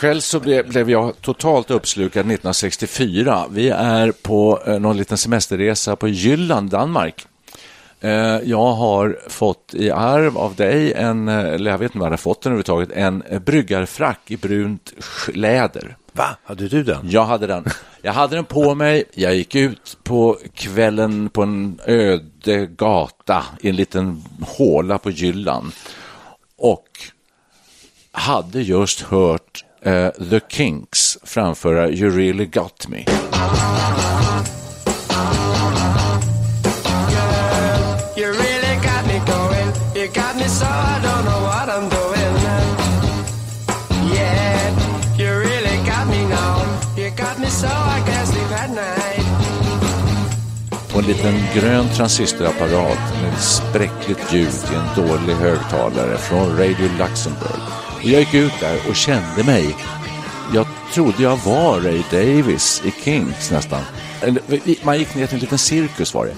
Själv 0.00 0.20
så 0.20 0.40
blev, 0.40 0.68
blev 0.68 0.90
jag 0.90 1.20
totalt 1.20 1.70
uppslukad 1.70 2.20
1964. 2.20 3.46
Vi 3.50 3.68
är 3.68 4.12
på 4.12 4.62
eh, 4.66 4.78
någon 4.78 4.96
liten 4.96 5.18
semesterresa 5.18 5.96
på 5.96 6.08
Jylland, 6.08 6.70
Danmark. 6.70 7.26
Eh, 8.00 8.10
jag 8.44 8.72
har 8.72 9.18
fått 9.28 9.74
i 9.74 9.90
arv 9.90 10.38
av 10.38 10.54
dig, 10.54 10.92
en, 10.92 11.28
eh, 11.28 11.38
eller 11.38 11.70
jag 11.70 11.78
vet 11.78 11.90
inte 11.90 11.98
vad 11.98 12.06
jag 12.06 12.12
har 12.12 12.16
fått 12.16 12.42
den 12.42 12.52
överhuvudtaget, 12.52 12.90
en 12.92 13.22
eh, 13.22 13.38
bryggarfrack 13.38 14.30
i 14.30 14.36
brunt 14.36 14.92
läder. 15.34 15.96
Va, 16.12 16.36
hade 16.44 16.68
du 16.68 16.82
den? 16.82 17.10
Jag 17.10 17.24
hade 17.24 17.46
den. 17.46 17.64
Jag 18.02 18.12
hade 18.12 18.36
den 18.36 18.44
på 18.44 18.74
mig. 18.74 19.04
Jag 19.14 19.34
gick 19.34 19.54
ut 19.54 19.98
på 20.02 20.38
kvällen 20.54 21.28
på 21.28 21.42
en 21.42 21.80
öde 21.86 22.66
gata 22.66 23.44
i 23.60 23.68
en 23.68 23.76
liten 23.76 24.24
håla 24.40 24.98
på 24.98 25.10
Jylland 25.10 25.72
och 26.56 26.88
hade 28.12 28.62
just 28.62 29.00
hört 29.00 29.64
eh, 29.82 30.08
The 30.30 30.40
Kinks 30.48 31.18
framföra 31.22 31.88
You 31.88 32.10
really 32.10 32.46
got 32.46 32.88
me. 32.88 33.04
På 50.92 50.98
en 50.98 51.04
liten 51.04 51.34
grön 51.54 51.88
transistorapparat 51.96 52.98
med 53.22 53.38
spräckligt 53.38 54.32
ljud 54.32 54.48
i 54.72 54.74
en 54.74 55.06
dålig 55.06 55.34
högtalare 55.34 56.16
från 56.18 56.58
Radio 56.58 56.88
Luxemburg. 56.98 57.89
Och 58.02 58.08
jag 58.08 58.20
gick 58.20 58.34
ut 58.34 58.52
där 58.60 58.78
och 58.88 58.96
kände 58.96 59.44
mig, 59.44 59.76
jag 60.54 60.66
trodde 60.94 61.22
jag 61.22 61.36
var 61.36 61.80
Ray 61.80 62.02
Davis 62.10 62.82
i 62.84 62.90
Kings 63.04 63.50
nästan. 63.50 63.82
Man 64.82 64.98
gick 64.98 65.14
ner 65.14 65.26
till 65.26 65.34
en 65.34 65.40
liten 65.40 65.58
cirkus 65.58 66.14
var 66.14 66.26
det. 66.26 66.34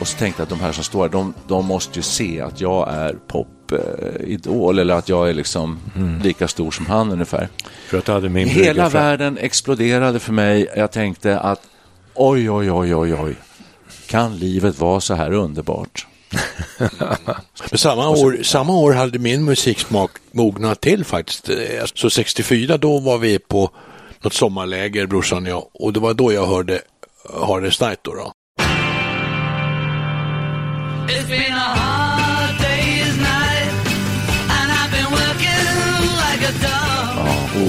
Och 0.00 0.08
så 0.08 0.18
tänkte 0.18 0.40
jag 0.40 0.44
att 0.44 0.50
de 0.50 0.60
här 0.60 0.72
som 0.72 0.84
står 0.84 1.02
här, 1.02 1.08
de, 1.08 1.34
de 1.48 1.66
måste 1.66 1.98
ju 1.98 2.02
se 2.02 2.40
att 2.40 2.60
jag 2.60 2.88
är 2.94 3.12
popidol 3.26 4.78
eller 4.78 4.94
att 4.94 5.08
jag 5.08 5.28
är 5.28 5.34
liksom 5.34 5.78
lika 6.22 6.48
stor 6.48 6.70
som 6.70 6.86
han 6.86 7.12
ungefär. 7.12 7.48
För 7.88 7.98
att 7.98 8.04
du 8.04 8.12
hade 8.12 8.28
min 8.28 8.48
Hela 8.48 8.64
bryggarfrack. 8.64 9.02
världen 9.02 9.38
exploderade 9.38 10.18
för 10.18 10.32
mig. 10.32 10.68
Jag 10.76 10.92
tänkte 10.92 11.38
att 11.40 11.60
oj, 12.14 12.50
oj, 12.50 12.72
oj, 12.72 12.94
oj, 12.94 13.14
oj. 13.14 13.34
Kan 14.06 14.36
livet 14.36 14.78
vara 14.78 15.00
så 15.00 15.14
här 15.14 15.32
underbart? 15.32 16.06
Men 17.70 17.78
samma 17.78 18.08
år, 18.08 18.38
samma 18.42 18.72
år 18.72 18.92
hade 18.92 19.18
min 19.18 19.44
musiksmak 19.44 20.10
mognat 20.32 20.80
till 20.80 21.04
faktiskt. 21.04 21.48
Så 21.94 22.10
64 22.10 22.76
då 22.78 22.98
var 22.98 23.18
vi 23.18 23.38
på 23.38 23.70
något 24.20 24.32
sommarläger, 24.34 25.06
brorsan 25.06 25.42
och 25.44 25.50
jag, 25.50 25.64
och 25.74 25.92
det 25.92 26.00
var 26.00 26.14
då 26.14 26.32
jag 26.32 26.46
hörde 26.46 26.80
Hardest 27.40 27.80
Night 27.80 27.98
då. 28.02 28.14
då. 28.14 28.32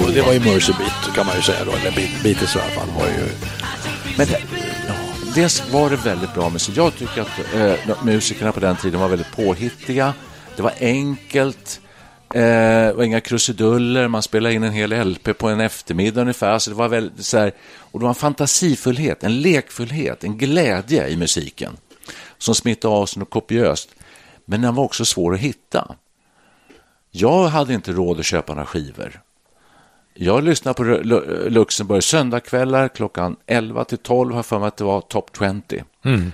Och 0.04 0.12
det 0.12 0.22
var 0.22 0.32
ju 0.32 0.40
Mercy 0.40 0.72
Beat 0.78 1.14
kan 1.14 1.26
man 1.26 1.36
ju 1.36 1.42
säga 1.42 1.64
då, 1.64 1.72
eller 1.72 1.90
Beat- 1.90 2.22
Beatles 2.22 2.56
i 2.56 2.58
alla 2.58 2.70
fall 2.70 2.88
var 2.98 3.06
ju 3.06 3.28
Men 4.16 4.26
dels 5.34 5.72
var 5.72 5.90
det 5.90 5.96
väldigt 5.96 6.34
bra 6.34 6.50
musik. 6.50 6.76
Jag 6.76 6.96
tycker 6.96 7.20
att 7.20 7.54
eh, 7.54 8.04
musikerna 8.04 8.52
på 8.52 8.60
den 8.60 8.76
tiden 8.76 9.00
var 9.00 9.08
väldigt 9.08 9.36
påhittiga. 9.36 10.14
Det 10.56 10.62
var 10.62 10.72
enkelt. 10.80 11.80
Eh, 12.34 12.88
och 12.88 13.04
inga 13.04 13.20
krusiduller, 13.20 14.08
man 14.08 14.22
spelade 14.22 14.54
in 14.54 14.62
en 14.62 14.72
hel 14.72 15.06
LP 15.06 15.38
på 15.38 15.48
en 15.48 15.60
eftermiddag 15.60 16.20
ungefär. 16.20 16.58
Så 16.58 16.70
det 16.70 16.76
var 16.76 16.88
väldigt, 16.88 17.24
så 17.24 17.38
här, 17.38 17.52
och 17.78 17.98
det 17.98 18.02
var 18.02 18.10
en 18.10 18.14
fantasifullhet, 18.14 19.24
en 19.24 19.40
lekfullhet, 19.40 20.24
en 20.24 20.38
glädje 20.38 21.08
i 21.08 21.16
musiken 21.16 21.76
som 22.38 22.54
smittade 22.54 22.94
av 22.94 23.06
sig 23.06 23.20
något 23.20 23.30
kopiöst. 23.30 23.88
Men 24.44 24.62
den 24.62 24.74
var 24.74 24.84
också 24.84 25.04
svår 25.04 25.34
att 25.34 25.40
hitta. 25.40 25.94
Jag 27.10 27.48
hade 27.48 27.74
inte 27.74 27.92
råd 27.92 28.18
att 28.18 28.26
köpa 28.26 28.54
några 28.54 28.66
skivor. 28.66 29.20
Jag 30.22 30.44
lyssnade 30.44 30.74
på 30.74 30.82
Lu- 30.84 31.48
Luxemburg 31.50 32.02
söndagkvällar 32.02 32.88
klockan 32.88 33.36
11 33.46 33.84
till 33.84 33.98
12 33.98 34.34
har 34.34 34.42
för 34.42 34.58
mig 34.58 34.68
att 34.68 34.76
det 34.76 34.84
var 34.84 35.00
Top 35.00 35.30
20. 35.38 35.84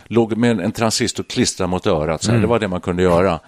Låg 0.06 0.36
med 0.36 0.60
en 0.60 0.72
transistor 0.72 1.22
klistrad 1.24 1.68
mot 1.70 1.86
örat, 1.86 2.22
så 2.22 2.30
här. 2.30 2.38
det 2.38 2.46
var 2.46 2.58
det 2.58 2.68
man 2.68 2.80
kunde 2.80 3.02
göra. 3.02 3.40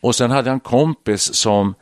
Och 0.00 0.14
sen 0.14 0.30
hade 0.30 0.48
jag 0.48 0.54
en 0.54 0.60
kompis 0.60 1.34
som 1.34 1.74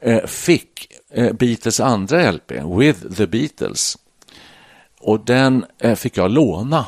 eh, 0.00 0.24
fick 0.26 0.86
eh, 1.12 1.32
Beatles 1.32 1.80
andra 1.80 2.30
LP, 2.32 2.52
With 2.78 3.14
the 3.16 3.26
Beatles. 3.26 3.98
Och 5.00 5.24
den 5.24 5.64
eh, 5.78 5.94
fick 5.94 6.16
jag 6.16 6.30
låna. 6.30 6.86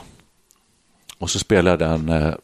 Och 1.18 1.30
så 1.30 1.38
spelade 1.38 1.84
jag 1.84 2.00
den 2.00 2.08
eh, 2.08 2.34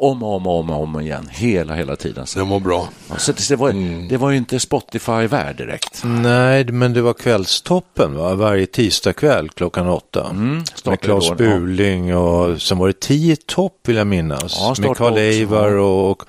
om 0.00 0.22
och 0.22 0.36
om 0.36 0.46
och 0.46 0.58
om, 0.58 0.70
och 0.70 0.82
om 0.82 1.00
igen, 1.00 1.28
hela, 1.32 1.74
hela 1.74 1.96
tiden. 1.96 2.26
Så, 2.26 2.38
den 2.38 2.48
var 2.48 2.60
bra. 2.60 2.88
så 3.18 3.32
det, 3.32 3.56
var, 3.56 3.72
det 4.08 4.16
var 4.16 4.30
ju 4.30 4.36
inte 4.36 4.60
Spotify-värld 4.60 5.56
direkt. 5.56 6.02
Nej, 6.04 6.64
men 6.64 6.92
det 6.92 7.02
var 7.02 7.12
kvällstoppen 7.12 8.14
va? 8.14 8.34
varje 8.34 8.66
tisdagkväll 8.66 9.48
klockan 9.48 9.88
åtta. 9.88 10.30
Mm, 10.30 10.62
med 10.84 11.00
Claes 11.00 11.36
Buling 11.36 12.16
och 12.16 12.62
sen 12.62 12.78
var 12.78 12.86
det 12.86 13.00
tio 13.00 13.36
topp 13.36 13.78
vill 13.84 13.96
jag 13.96 14.06
minnas. 14.06 14.56
Ja, 14.58 14.74
med 14.78 14.96
Karl 14.96 15.16
Eivar 15.18 15.70
ja. 15.70 15.80
och, 15.80 16.10
och 16.10 16.22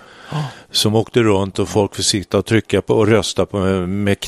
som 0.71 0.95
åkte 0.95 1.23
runt 1.23 1.59
och 1.59 1.69
folk 1.69 1.95
fick 1.95 2.05
sitta 2.05 2.37
och 2.37 2.45
trycka 2.45 2.81
på 2.81 2.93
och 2.93 3.07
rösta 3.07 3.45
på 3.45 3.59
med, 3.59 3.89
med 3.89 4.19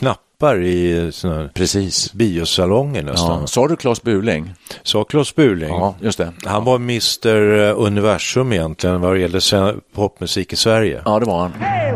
knappar 0.44 0.62
i 0.62 1.12
såna 1.12 1.50
Precis. 1.54 2.14
biosalonger 2.14 3.04
nästan. 3.04 3.42
Ja. 3.42 3.48
Sa 3.48 3.68
du 3.68 3.76
Claes 3.76 4.04
Buling? 4.04 4.54
Sa 4.84 5.04
Claes 5.04 5.36
Buling. 5.36 5.70
Ja, 5.70 5.96
just 6.02 6.18
det. 6.18 6.34
Han 6.46 6.64
var 6.64 6.76
Mr 6.76 7.36
Universum 7.72 8.54
egentligen 8.54 9.02
vad 9.02 9.14
det 9.16 9.20
gäller 9.20 9.76
popmusik 9.96 10.54
i 10.54 10.56
Sverige. 10.56 11.02
Ja, 11.06 11.20
det 11.20 11.26
var 11.26 11.40
han. 11.40 11.54
Hey? 11.54 11.94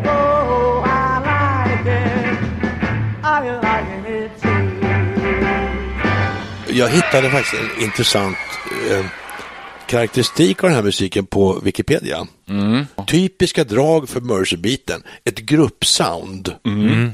Jag 6.69 6.89
hittade 6.89 7.29
faktiskt 7.29 7.53
en 7.53 7.83
intressant 7.83 8.37
eh, 8.91 9.05
karaktäristik 9.87 10.63
av 10.63 10.69
den 10.69 10.75
här 10.75 10.83
musiken 10.83 11.25
på 11.25 11.59
Wikipedia. 11.63 12.27
Typiska 13.07 13.63
drag 13.63 14.09
för 14.09 14.21
Mercy-beaten, 14.21 15.03
ett 15.23 15.39
gruppsound. 15.39 16.53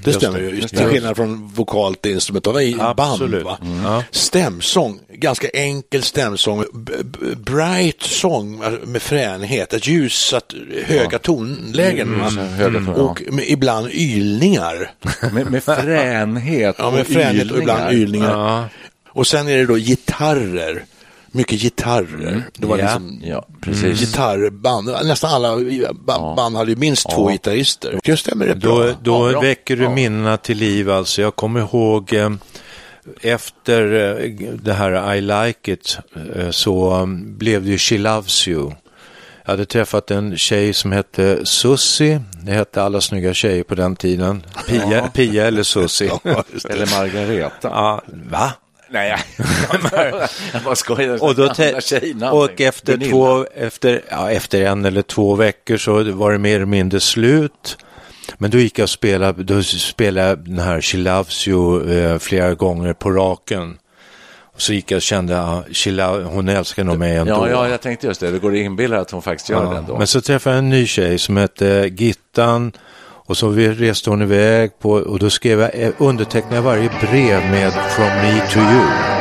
det 0.04 0.14
stämmer 0.14 0.40
ju, 0.40 0.62
till 0.62 0.78
skillnad 0.86 1.16
från 1.16 1.48
vokalt 1.48 2.06
och 2.06 2.12
instrumentala 2.12 2.62
i 2.62 2.74
band. 2.76 3.00
Absolut. 3.00 3.44
Va? 3.46 3.58
Ja. 3.84 4.04
Stämsång, 4.12 5.00
ganska 5.14 5.48
enkel 5.54 6.04
stämsång, 6.04 6.66
b- 6.74 6.94
bright 7.38 8.02
sång 8.02 8.64
med 8.84 9.02
fränhet, 9.02 9.74
ett 9.74 9.88
ljusat, 9.88 10.54
höga 10.86 11.20
tonlägen. 11.20 12.20
va? 12.20 12.30
höga 12.30 12.80
ton, 12.80 12.94
ja. 12.98 13.04
Och 13.04 13.22
med, 13.34 13.46
ibland 13.48 13.90
ylningar. 13.92 14.92
Med, 15.34 15.52
med 15.52 15.64
fränhet 15.64 16.76
Ja, 16.80 16.92
med 16.92 17.02
och 17.02 17.08
fränhet 17.08 17.52
och 17.52 17.58
ibland 17.60 17.94
ylningar. 17.94 18.30
Ja. 18.32 18.70
Och 19.08 19.28
sen 19.28 19.48
är 19.48 19.58
det 19.58 19.66
då 19.66 19.76
gitarrer. 19.78 20.84
Mycket 21.36 21.60
gitarrer. 21.62 22.44
Det 22.58 22.66
var 22.66 22.78
Ja. 22.78 22.84
liksom 22.84 23.22
Ja, 23.24 23.48
precis. 23.62 24.00
gitarrband. 24.00 24.90
Nästan 25.04 25.32
alla 25.32 25.58
ba- 25.94 26.36
band 26.36 26.56
hade 26.58 26.72
ju 26.72 26.78
minst 26.78 27.10
två 27.10 27.28
gitarrister. 27.30 28.00
Det 28.04 28.18
stämmer 28.18 28.46
rätt 28.46 28.62
Då, 28.62 28.76
bra. 28.78 28.88
då 29.02 29.28
Ja, 29.28 29.32
bra. 29.32 29.42
väcker 29.42 29.76
du 29.76 29.90
minnena 29.90 30.38
till 30.38 30.58
liv 30.58 30.92
alltså. 30.92 31.22
Jag 31.22 31.36
kommer 31.36 31.60
ihåg 31.60 32.14
eh, 32.14 32.30
efter 33.22 33.94
eh, 34.22 34.30
det 34.64 34.74
här 34.74 35.16
I 35.16 35.22
like 35.22 35.72
it 35.72 35.98
eh, 36.36 36.50
så 36.50 36.94
um, 37.02 37.38
blev 37.38 37.64
det 37.64 37.70
ju 37.70 37.78
She 37.78 37.98
loves 37.98 38.48
you. 38.48 38.72
Jag 39.46 39.52
hade 39.52 39.66
träffat 39.66 40.12
en 40.12 40.38
tjej 40.38 40.74
som 40.74 40.92
hette 40.92 41.46
Sussi. 41.46 42.20
Det 42.44 42.52
hette 42.52 42.84
alla 42.84 43.02
snygga 43.02 43.34
tjejer 43.34 43.64
på 43.64 43.76
den 43.76 43.96
tiden. 43.96 44.44
Pia, 44.68 45.08
Pia 45.14 45.48
eller 45.48 45.64
Sussi. 45.64 46.10
Ja. 46.24 46.44
Eller 46.70 47.00
Margareta. 47.00 47.68
Ja, 47.70 48.02
va? 48.32 48.52
Nej, 48.94 49.18
jag 50.54 50.62
bara 50.64 50.76
skojar. 50.76 51.24
Och, 51.24 51.36
då 51.36 51.54
te- 51.54 51.74
och 52.32 52.62
efter, 52.62 53.10
två, 53.10 53.46
efter, 53.56 54.02
ja, 54.10 54.32
efter 54.32 54.66
en 54.66 54.86
eller 54.86 55.02
två 55.02 55.36
veckor 55.36 55.78
så 55.78 56.04
var 56.04 56.32
det 56.32 56.38
mer 56.38 56.56
eller 56.56 56.66
mindre 56.66 57.00
slut. 57.00 57.78
Men 58.38 58.52
då 58.52 58.58
gick 58.58 58.80
jag 58.80 58.84
och 58.84 58.90
spelade, 58.90 59.44
då 59.44 59.64
spelade 59.64 60.28
jag 60.28 60.40
den 60.40 60.60
här 60.60 60.82
She 60.82 60.98
Loves 60.98 61.48
You 61.48 61.94
eh, 61.94 62.20
flera 62.20 62.54
gånger 62.54 62.94
på 62.94 63.12
raken. 63.12 63.78
Så 64.58 64.74
gick 64.74 64.92
jag 64.92 64.98
och 64.98 65.02
kände, 65.02 65.64
chilla, 65.72 66.24
hon 66.24 66.50
älskar 66.50 66.84
nog 66.84 67.00
mig 67.00 67.16
ändå. 67.18 67.34
Ja, 67.34 67.50
ja, 67.50 67.70
jag 67.70 67.82
tänkte 67.82 68.08
just 68.08 68.20
det. 68.20 68.32
Det 68.32 68.40
går 68.40 68.52
att 68.52 68.58
inbilla 68.58 69.00
att 69.00 69.12
hon 69.12 69.22
faktiskt 69.22 69.50
gör 69.50 69.72
det 69.72 69.78
ändå. 69.78 69.98
Men 69.98 70.08
så 70.08 70.22
träffade 70.22 70.56
jag 70.56 70.64
en 70.64 70.70
ny 70.70 70.88
tjej 70.88 71.20
som 71.20 71.38
hette 71.38 71.90
Gittan 71.96 72.72
och 73.26 73.38
så 73.38 73.50
reste 73.50 74.10
hon 74.10 74.22
iväg 74.22 74.80
på, 74.80 74.92
och 74.92 75.20
då 75.20 75.30
skrev 75.30 75.60
jag, 75.60 75.76
eh, 75.76 75.92
undertecknade 75.98 76.56
jag 76.56 76.64
varje 76.64 76.90
brev 76.90 77.52
med 77.52 77.74
From 77.74 78.06
me 78.06 78.42
to 78.50 78.60
you. 78.60 79.13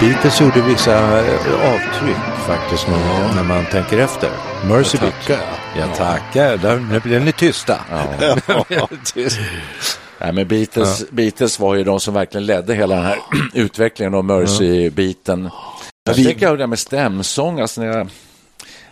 Beatles 0.00 0.40
gjorde 0.40 0.60
vissa 0.62 1.20
eh, 1.20 1.74
avtryck 1.74 2.16
faktiskt 2.46 2.88
när, 2.88 3.34
när 3.34 3.44
man 3.44 3.66
tänker 3.66 3.98
efter. 3.98 4.30
Mercy 4.68 4.98
Jag 5.00 5.10
Beat. 5.10 5.26
tackar. 5.26 5.44
Jag 5.76 5.94
tackar, 5.96 6.56
Där, 6.56 6.76
nu 6.92 7.00
blir 7.00 7.20
ni 7.20 7.32
tysta. 7.32 7.80
Nej, 10.20 10.32
men 10.32 10.48
Beatles, 10.48 11.10
Beatles 11.10 11.60
var 11.60 11.74
ju 11.74 11.84
de 11.84 12.00
som 12.00 12.14
verkligen 12.14 12.46
ledde 12.46 12.74
hela 12.74 12.94
den 12.94 13.04
här 13.04 13.18
utvecklingen 13.54 14.14
av 14.14 14.24
Mercy-biten. 14.24 15.50
Jag 16.04 16.16
tänker 16.16 16.48
på 16.48 16.56
det 16.56 16.62
här 16.62 16.66
med 16.66 16.78
stämsång, 16.78 17.60
alltså 17.60 17.80
när 17.80 17.88
jag, 17.88 18.08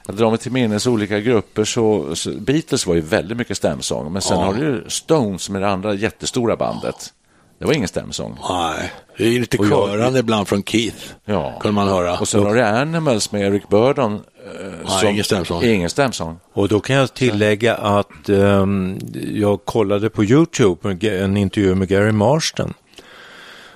jag 0.07 0.17
drar 0.17 0.31
mig 0.31 0.38
till 0.38 0.53
minnes 0.53 0.87
olika 0.87 1.21
grupper 1.21 1.65
så, 1.65 2.17
så 2.17 2.31
Beatles 2.31 2.87
var 2.87 2.95
ju 2.95 3.00
väldigt 3.00 3.38
mycket 3.38 3.57
stämsång, 3.57 4.12
men 4.12 4.23
sen 4.23 4.37
har 4.38 4.55
du 4.55 4.61
ju 4.61 4.85
Stones 4.88 5.43
som 5.43 5.57
är 5.57 5.61
det 5.61 5.69
andra 5.69 5.95
jättestora 5.95 6.57
bandet. 6.57 7.12
Det 7.59 7.65
var 7.67 7.73
ingen 7.73 7.88
stämsång. 7.88 8.38
Nej, 8.49 8.93
det 9.19 9.25
är 9.27 9.41
lite 9.41 9.59
Och 9.59 9.65
jag- 9.67 9.88
körande 9.88 10.19
ibland 10.19 10.49
från 10.49 10.62
Keith. 10.62 10.97
Ja. 11.25 11.59
Kunde 11.61 11.75
man 11.75 11.88
höra. 11.88 12.19
Och 12.19 12.29
sen 12.29 12.43
har 12.43 12.55
du 12.55 12.62
Animals 12.62 13.33
med 13.33 13.43
Eric 13.43 13.69
Burdon. 13.69 14.15
eh, 14.15 14.21
Nej, 14.88 15.11
ingen 15.12 15.25
stämsång. 15.25 15.62
Ingen 15.65 15.91
stämsång. 15.91 16.38
Och 16.53 16.69
då 16.69 16.81
kan 16.81 16.97
jag 16.97 17.15
tillägga 17.15 17.75
att 17.75 18.29
ehm, 18.29 18.99
jag 19.35 19.65
kollade 19.65 20.11
på 20.11 20.25
YouTube 20.25 20.91
en 21.03 21.37
intervju 21.37 21.75
med 21.75 21.88
Gary 21.88 22.12
Marston. 22.12 22.75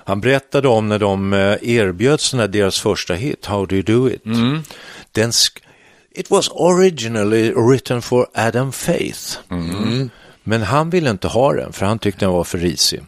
Han 0.05 0.21
berättade 0.21 0.67
om 0.67 0.89
när 0.89 0.99
de 0.99 1.33
eh, 1.33 1.39
erbjöd 1.61 2.19
såna 2.19 2.47
deras 2.47 2.79
första 2.79 3.13
hit, 3.13 3.45
How 3.45 3.65
Do 3.65 3.75
You 3.75 3.83
Do 3.83 4.09
It. 4.09 4.23
Den 5.11 5.31
sk- 5.31 5.59
It 6.15 6.31
was 6.31 6.49
originally 6.53 7.51
written 7.53 8.01
for 8.01 8.27
Adam 8.33 8.71
Faith. 8.71 9.37
Men 10.43 10.61
han 10.61 10.89
ville 10.89 11.09
inte 11.09 11.27
ha 11.27 11.53
den 11.53 11.73
för 11.73 11.85
han 11.85 11.99
tyckte 11.99 12.25
den 12.25 12.33
var 12.33 12.43
för 12.43 12.57
risig. 12.57 13.01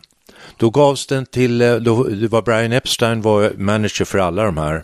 Då 0.57 0.69
gavs 0.69 1.07
den 1.07 1.25
till, 1.25 1.61
eh, 1.61 1.75
då, 1.75 2.03
det 2.03 2.27
var 2.27 2.41
Brian 2.41 2.71
Epstein 2.71 3.21
var 3.21 3.51
manager 3.57 4.05
för 4.05 4.17
alla 4.17 4.43
de 4.43 4.57
här. 4.57 4.83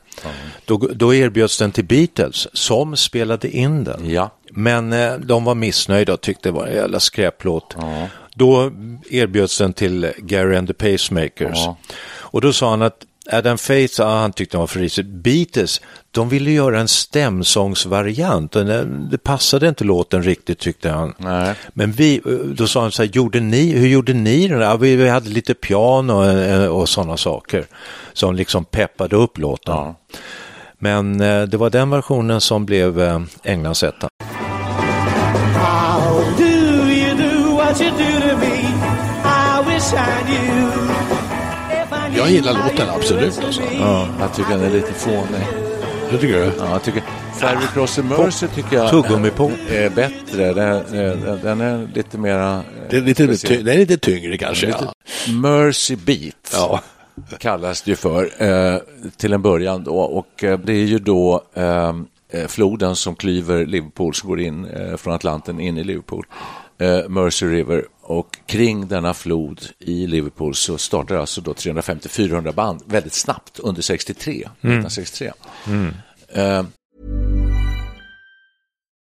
Då, 0.66 0.78
då 0.78 1.14
erbjöds 1.14 1.58
den 1.58 1.72
till 1.72 1.86
Beatles 1.86 2.48
som 2.54 2.98
spelade 2.98 3.50
in 3.50 3.84
den. 3.84 4.10
Ja. 4.10 4.30
Men 4.52 4.94
eh, 4.94 5.14
de 5.14 5.44
var 5.44 5.56
missnöjda 5.56 6.14
och 6.14 6.22
tyckte 6.22 6.50
det 6.50 6.54
var 6.54 6.68
en 6.68 6.76
jävla 6.76 7.00
skräplåt. 7.00 7.76
Då 8.34 8.72
erbjöds 9.10 9.58
den 9.58 9.74
till 9.74 10.12
Gary 10.18 10.56
and 10.56 10.68
the 10.68 10.74
Pacemakers. 10.74 11.58
Och 12.12 12.42
då 12.42 12.54
sa 12.54 12.70
han 12.70 12.82
att 12.82 13.06
Adam 13.34 13.58
Faith, 13.58 13.94
ja, 13.98 14.20
han 14.20 14.34
tyckte 14.34 14.58
den 14.58 14.60
var 14.60 14.68
för 14.68 14.80
risig. 14.80 15.06
Beatles, 15.06 15.82
de 16.12 16.30
ville 16.30 16.52
göra 16.52 16.80
en 16.80 16.88
stämsångsvariant. 16.88 18.56
Och 18.56 18.66
det, 18.66 18.86
det 18.86 19.18
passade 19.18 19.68
inte 19.68 19.84
låten 19.84 20.24
riktigt 20.24 20.60
tyckte 20.60 20.90
han. 20.90 21.14
Nej. 21.18 21.56
Men 21.74 21.92
vi, 21.92 22.22
då 22.56 22.68
sa 22.68 22.82
han 22.82 22.92
så 22.92 23.04
här, 23.04 23.10
gjorde 23.14 23.40
ni, 23.40 23.72
hur 23.72 23.88
gjorde 23.88 24.14
ni 24.14 24.48
den? 24.48 24.62
Ja, 24.62 24.76
vi, 24.76 24.96
vi 24.96 25.10
hade 25.10 25.30
lite 25.30 25.54
piano 25.54 26.30
eh, 26.30 26.66
och 26.66 26.90
sådana 26.90 27.18
saker 27.18 27.66
som 28.14 28.36
liksom 28.36 28.66
peppade 28.66 29.16
upp 29.16 29.38
låten. 29.38 29.76
Ja. 29.76 29.96
Men 30.80 31.22
eh, 31.22 31.42
det 31.42 31.58
var 31.58 31.70
den 31.70 31.90
versionen 31.90 32.42
som 32.42 32.66
blev 32.66 33.02
eh, 33.02 33.22
Englands 33.44 33.84
etta. 33.84 34.10
How 35.56 36.24
do 36.38 36.44
you 36.90 37.16
do 37.18 37.56
what 37.56 37.82
you 37.82 37.92
do 37.92 38.30
to 38.30 38.38
me? 38.38 38.58
I 39.24 39.62
wish 39.68 39.94
I 39.94 40.24
knew. 40.26 40.91
Jag 42.22 42.32
gillar 42.32 42.54
låten, 42.54 42.90
absolut, 42.90 43.44
alltså. 43.46 43.62
Ja, 43.80 44.08
jag 44.20 44.34
tycker 44.34 44.50
den 44.50 44.62
är 44.62 44.70
lite 44.70 44.94
fånig. 44.94 45.48
Det 46.12 46.18
tycker 46.18 46.34
du? 46.34 46.52
Ja, 46.60 46.70
jag 46.72 46.84
tycker 46.84 47.04
Ferry 47.40 47.66
Cross 47.74 47.96
the 47.96 48.02
Mercy 48.04 48.48
tycker 48.48 48.76
jag 48.76 48.90
Tuggummipop. 48.90 49.52
är 49.70 49.90
bättre. 49.90 50.54
Den, 50.54 50.84
den, 50.92 51.40
den 51.44 51.62
är 51.62 51.88
lite 51.96 52.18
mera... 52.18 52.56
eh, 52.58 52.62
Det 52.90 52.98
är 52.98 53.02
lite, 53.02 53.26
det 53.58 53.74
är 53.74 53.78
lite 53.78 53.98
tyngre 53.98 54.38
kanske. 54.38 54.66
Lite 54.68 54.80
Ja. 55.28 55.32
Mercy 55.34 55.96
Beat 55.96 56.52
Ja. 56.54 56.82
kallas 57.40 57.82
det 57.82 57.92
ju 57.92 57.96
för 57.96 58.44
eh, 58.44 58.78
till 59.18 59.34
en 59.34 59.42
början 59.42 59.84
då 59.84 59.96
och 60.00 60.44
eh, 60.44 60.60
det 60.60 60.74
är 60.74 60.86
ju 60.86 61.00
då 61.00 61.44
eh, 61.54 61.90
eh, 62.34 62.48
floden 62.48 62.96
som 62.96 63.16
klyver 63.16 63.66
Liverpool 63.66 64.14
som 64.14 64.30
går 64.30 64.40
in 64.42 64.68
från 64.98 65.14
Atlanten 65.14 65.60
in 65.60 65.78
i 65.78 65.84
Liverpool, 65.84 66.26
Mercy 67.10 67.46
River 67.46 67.86
och 68.12 68.38
kring 68.46 68.88
denna 68.88 69.14
flod 69.14 69.62
i 69.80 70.08
Liverpool 70.08 70.56
så 70.56 70.78
startar 70.78 71.16
alltså 71.16 71.42
då 71.42 71.54
350-400 71.54 72.54
band 72.54 72.82
väldigt 72.86 73.14
snabbt 73.14 73.60
under 73.60 73.82
63, 73.82 74.32
1963. 74.34 75.32
Eh, 76.34 76.64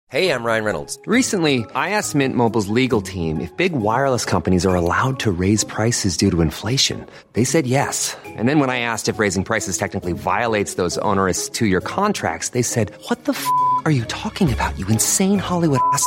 Hey, 0.08 0.30
I'm 0.30 0.44
Ryan 0.44 0.64
Reynolds. 0.64 1.00
Recently, 1.04 1.66
I 1.74 1.90
asked 1.90 2.14
Mint 2.14 2.36
Mobile's 2.36 2.68
legal 2.68 3.02
team 3.02 3.40
if 3.40 3.56
big 3.56 3.72
wireless 3.72 4.24
companies 4.24 4.64
are 4.64 4.76
allowed 4.76 5.18
to 5.18 5.32
raise 5.32 5.64
prices 5.64 6.16
due 6.16 6.30
to 6.30 6.42
inflation. 6.42 7.04
They 7.32 7.44
said 7.44 7.66
yes. 7.66 8.16
And 8.24 8.48
then 8.48 8.60
when 8.60 8.70
I 8.70 8.78
asked 8.78 9.08
if 9.08 9.18
raising 9.18 9.42
prices 9.44 9.76
technically 9.76 10.12
violates 10.12 10.74
those 10.74 10.96
onerous 10.98 11.48
two 11.48 11.66
year 11.66 11.80
contracts, 11.80 12.50
they 12.50 12.62
said, 12.62 12.92
What 13.08 13.24
the 13.24 13.32
f 13.32 13.44
are 13.84 13.90
you 13.90 14.04
talking 14.04 14.52
about, 14.52 14.78
you 14.78 14.86
insane 14.86 15.40
Hollywood 15.40 15.80
ass? 15.92 16.06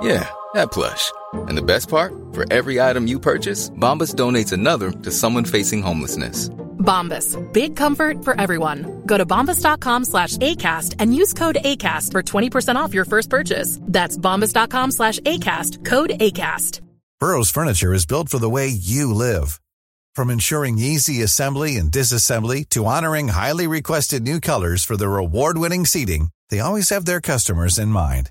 Yeah, 0.00 0.28
that 0.54 0.72
plush. 0.72 1.12
And 1.32 1.56
the 1.56 1.62
best 1.62 1.88
part? 1.88 2.12
For 2.32 2.50
every 2.52 2.80
item 2.80 3.06
you 3.06 3.18
purchase, 3.18 3.70
Bombas 3.70 4.14
donates 4.14 4.52
another 4.52 4.90
to 4.90 5.10
someone 5.10 5.44
facing 5.44 5.82
homelessness. 5.82 6.48
Bombas. 6.78 7.36
Big 7.52 7.76
comfort 7.76 8.24
for 8.24 8.38
everyone. 8.40 9.02
Go 9.06 9.18
to 9.18 9.26
bombas.com 9.26 10.04
slash 10.04 10.36
ACAST 10.38 10.94
and 10.98 11.14
use 11.14 11.32
code 11.34 11.58
ACAST 11.62 12.12
for 12.12 12.22
20% 12.22 12.76
off 12.76 12.94
your 12.94 13.04
first 13.04 13.28
purchase. 13.28 13.78
That's 13.82 14.16
bombas.com 14.16 14.92
slash 14.92 15.18
ACAST. 15.20 15.84
Code 15.84 16.10
ACAST. 16.10 16.80
Burrow's 17.18 17.50
furniture 17.50 17.94
is 17.94 18.06
built 18.06 18.28
for 18.28 18.38
the 18.38 18.50
way 18.50 18.68
you 18.68 19.12
live. 19.12 19.58
From 20.14 20.30
ensuring 20.30 20.78
easy 20.78 21.22
assembly 21.22 21.76
and 21.76 21.90
disassembly 21.90 22.68
to 22.70 22.84
honoring 22.84 23.28
highly 23.28 23.66
requested 23.66 24.22
new 24.22 24.40
colors 24.40 24.84
for 24.84 24.96
their 24.96 25.16
award-winning 25.16 25.86
seating, 25.86 26.28
they 26.50 26.60
always 26.60 26.90
have 26.90 27.06
their 27.06 27.20
customers 27.20 27.78
in 27.78 27.88
mind. 27.88 28.30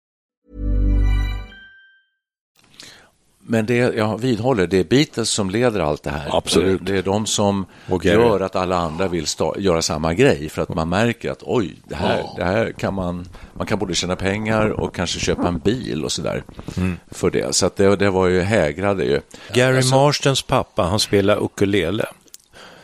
Men 3.51 3.65
det, 3.65 3.75
jag 3.75 4.17
vidhåller, 4.17 4.67
det 4.67 4.77
är 4.77 4.83
Beatles 4.83 5.29
som 5.29 5.49
leder 5.49 5.79
allt 5.79 6.03
det 6.03 6.09
här. 6.09 6.37
Absolut. 6.37 6.85
Det 6.85 6.97
är 6.97 7.03
de 7.03 7.25
som 7.25 7.65
Gary. 7.87 8.09
gör 8.09 8.39
att 8.39 8.55
alla 8.55 8.77
andra 8.77 9.07
vill 9.07 9.25
göra 9.57 9.81
samma 9.81 10.13
grej 10.13 10.49
för 10.49 10.61
att 10.61 10.69
man 10.69 10.89
märker 10.89 11.31
att 11.31 11.43
oj, 11.43 11.75
det 11.83 11.95
här, 11.95 12.23
det 12.37 12.43
här 12.43 12.71
kan 12.71 12.93
man, 12.93 13.27
man 13.53 13.67
kan 13.67 13.79
både 13.79 13.95
tjäna 13.95 14.15
pengar 14.15 14.67
och 14.69 14.95
kanske 14.95 15.19
köpa 15.19 15.47
en 15.47 15.59
bil 15.59 16.03
och 16.05 16.11
sådär 16.11 16.43
för 17.11 17.29
det. 17.29 17.55
Så 17.55 17.65
att 17.65 17.75
det, 17.75 17.95
det 17.95 18.09
var 18.09 18.27
ju 18.27 18.41
hägrade 18.41 19.03
ju. 19.03 19.21
Gary 19.53 19.77
Alltså- 19.77 19.95
Marstons 19.95 20.41
pappa, 20.41 20.83
han 20.83 20.99
spelar 20.99 21.43
ukulele. 21.43 22.05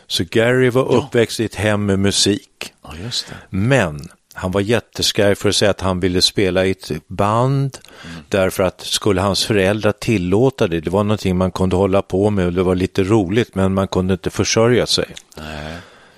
Så 0.06 0.24
Gary 0.30 0.70
var 0.70 0.92
uppväxt 0.92 1.40
i 1.40 1.44
ett 1.44 1.54
hem 1.54 1.86
med 1.86 1.98
musik. 1.98 2.72
Ja, 2.82 2.90
just 3.04 3.28
det. 3.28 3.34
Men 3.56 4.08
han 4.38 4.50
var 4.50 4.60
jätteskraj 4.60 5.34
för 5.34 5.48
att 5.48 5.56
säga 5.56 5.70
att 5.70 5.80
han 5.80 6.00
ville 6.00 6.22
spela 6.22 6.66
i 6.66 6.70
ett 6.70 6.90
band. 7.06 7.78
Därför 8.28 8.62
att 8.62 8.80
skulle 8.80 9.20
hans 9.20 9.44
föräldrar 9.44 9.92
tillåta 9.92 10.66
det, 10.66 10.80
det 10.80 10.90
var 10.90 11.04
någonting 11.04 11.36
man 11.36 11.50
kunde 11.50 11.76
hålla 11.76 12.02
på 12.02 12.30
med 12.30 12.46
och 12.46 12.52
det 12.52 12.62
var 12.62 12.74
lite 12.74 13.02
roligt 13.02 13.54
men 13.54 13.74
man 13.74 13.88
kunde 13.88 14.12
inte 14.12 14.30
försörja 14.30 14.86
sig. 14.86 15.14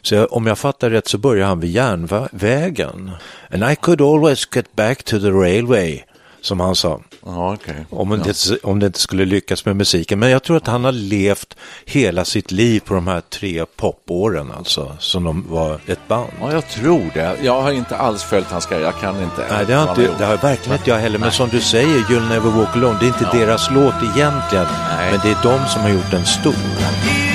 Så 0.02 0.14
jag, 0.14 0.32
om 0.32 0.46
jag 0.46 0.58
fattar 0.58 0.90
rätt 0.90 1.08
så 1.08 1.18
börjar 1.18 1.46
han 1.46 1.60
vid 1.60 1.70
järnvägen. 1.70 3.10
And 3.50 3.72
I 3.72 3.76
could 3.76 4.00
always 4.00 4.48
get 4.54 4.76
back 4.76 5.02
to 5.02 5.20
the 5.20 5.30
railway, 5.30 6.02
som 6.40 6.60
han 6.60 6.76
sa. 6.76 7.00
Ja, 7.24 7.54
okej. 7.54 7.86
Om, 7.90 8.22
det, 8.24 8.58
om 8.62 8.78
det 8.78 8.86
inte 8.86 9.00
skulle 9.00 9.24
lyckas 9.24 9.64
med 9.64 9.76
musiken. 9.76 10.18
Men 10.18 10.30
jag 10.30 10.42
tror 10.42 10.56
att 10.56 10.66
han 10.66 10.84
har 10.84 10.92
levt 10.92 11.56
hela 11.84 12.24
sitt 12.24 12.50
liv 12.50 12.80
på 12.80 12.94
de 12.94 13.06
här 13.06 13.20
tre 13.20 13.64
popåren 13.76 14.52
alltså, 14.58 14.96
som 14.98 15.24
de 15.24 15.44
var 15.48 15.80
ett 15.86 16.08
band. 16.08 16.30
Ja, 16.40 16.52
jag 16.52 16.68
tror 16.68 17.10
det. 17.14 17.36
Jag 17.42 17.62
har 17.62 17.72
inte 17.72 17.96
alls 17.96 18.22
följt 18.22 18.50
hans 18.50 18.66
karriär. 18.66 18.84
Jag 18.84 19.00
kan 19.00 19.22
inte. 19.22 19.46
Nej, 19.50 19.66
det 19.66 19.74
har, 19.74 19.88
inte, 19.90 20.14
det 20.18 20.24
har 20.24 20.36
verkligen 20.36 20.78
inte 20.78 20.90
jag 20.90 20.98
heller. 20.98 21.18
Men 21.18 21.32
som 21.32 21.48
du 21.48 21.60
säger, 21.60 21.98
You'll 21.98 22.28
Never 22.28 22.50
Walk 22.50 22.76
Alone, 22.76 22.98
det 23.00 23.06
är 23.06 23.08
inte 23.08 23.38
deras 23.38 23.70
låt 23.70 23.94
egentligen. 23.94 24.66
Nej. 24.96 25.10
Men 25.10 25.20
det 25.22 25.30
är 25.30 25.42
de 25.42 25.68
som 25.68 25.82
har 25.82 25.88
gjort 25.88 26.10
den 26.10 26.26
stor. 26.26 27.29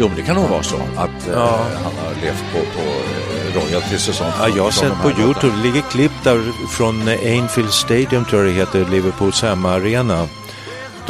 Jo, 0.00 0.08
men 0.08 0.16
det 0.16 0.22
kan 0.22 0.36
nog 0.36 0.48
vara 0.48 0.62
så 0.62 0.76
att 0.96 1.28
eh, 1.28 1.38
han 1.84 1.92
har 2.04 2.22
levt 2.22 2.44
på, 2.52 2.58
på 2.58 2.88
eh, 2.88 3.54
royalties 3.54 4.08
och 4.08 4.14
sånt. 4.14 4.34
Ja, 4.38 4.48
jag 4.56 4.62
har 4.62 4.70
sett 4.70 5.02
på 5.02 5.10
Youtube, 5.10 5.56
det 5.56 5.62
ligger 5.62 5.80
klipp 5.80 6.12
där 6.24 6.68
från 6.68 7.08
eh, 7.08 7.40
Anfield 7.42 7.72
Stadium 7.72 8.24
tror 8.24 8.44
jag 8.44 8.54
det 8.54 8.58
heter, 8.58 8.84
Liverpools 8.90 9.42
hemmaarena. 9.42 10.28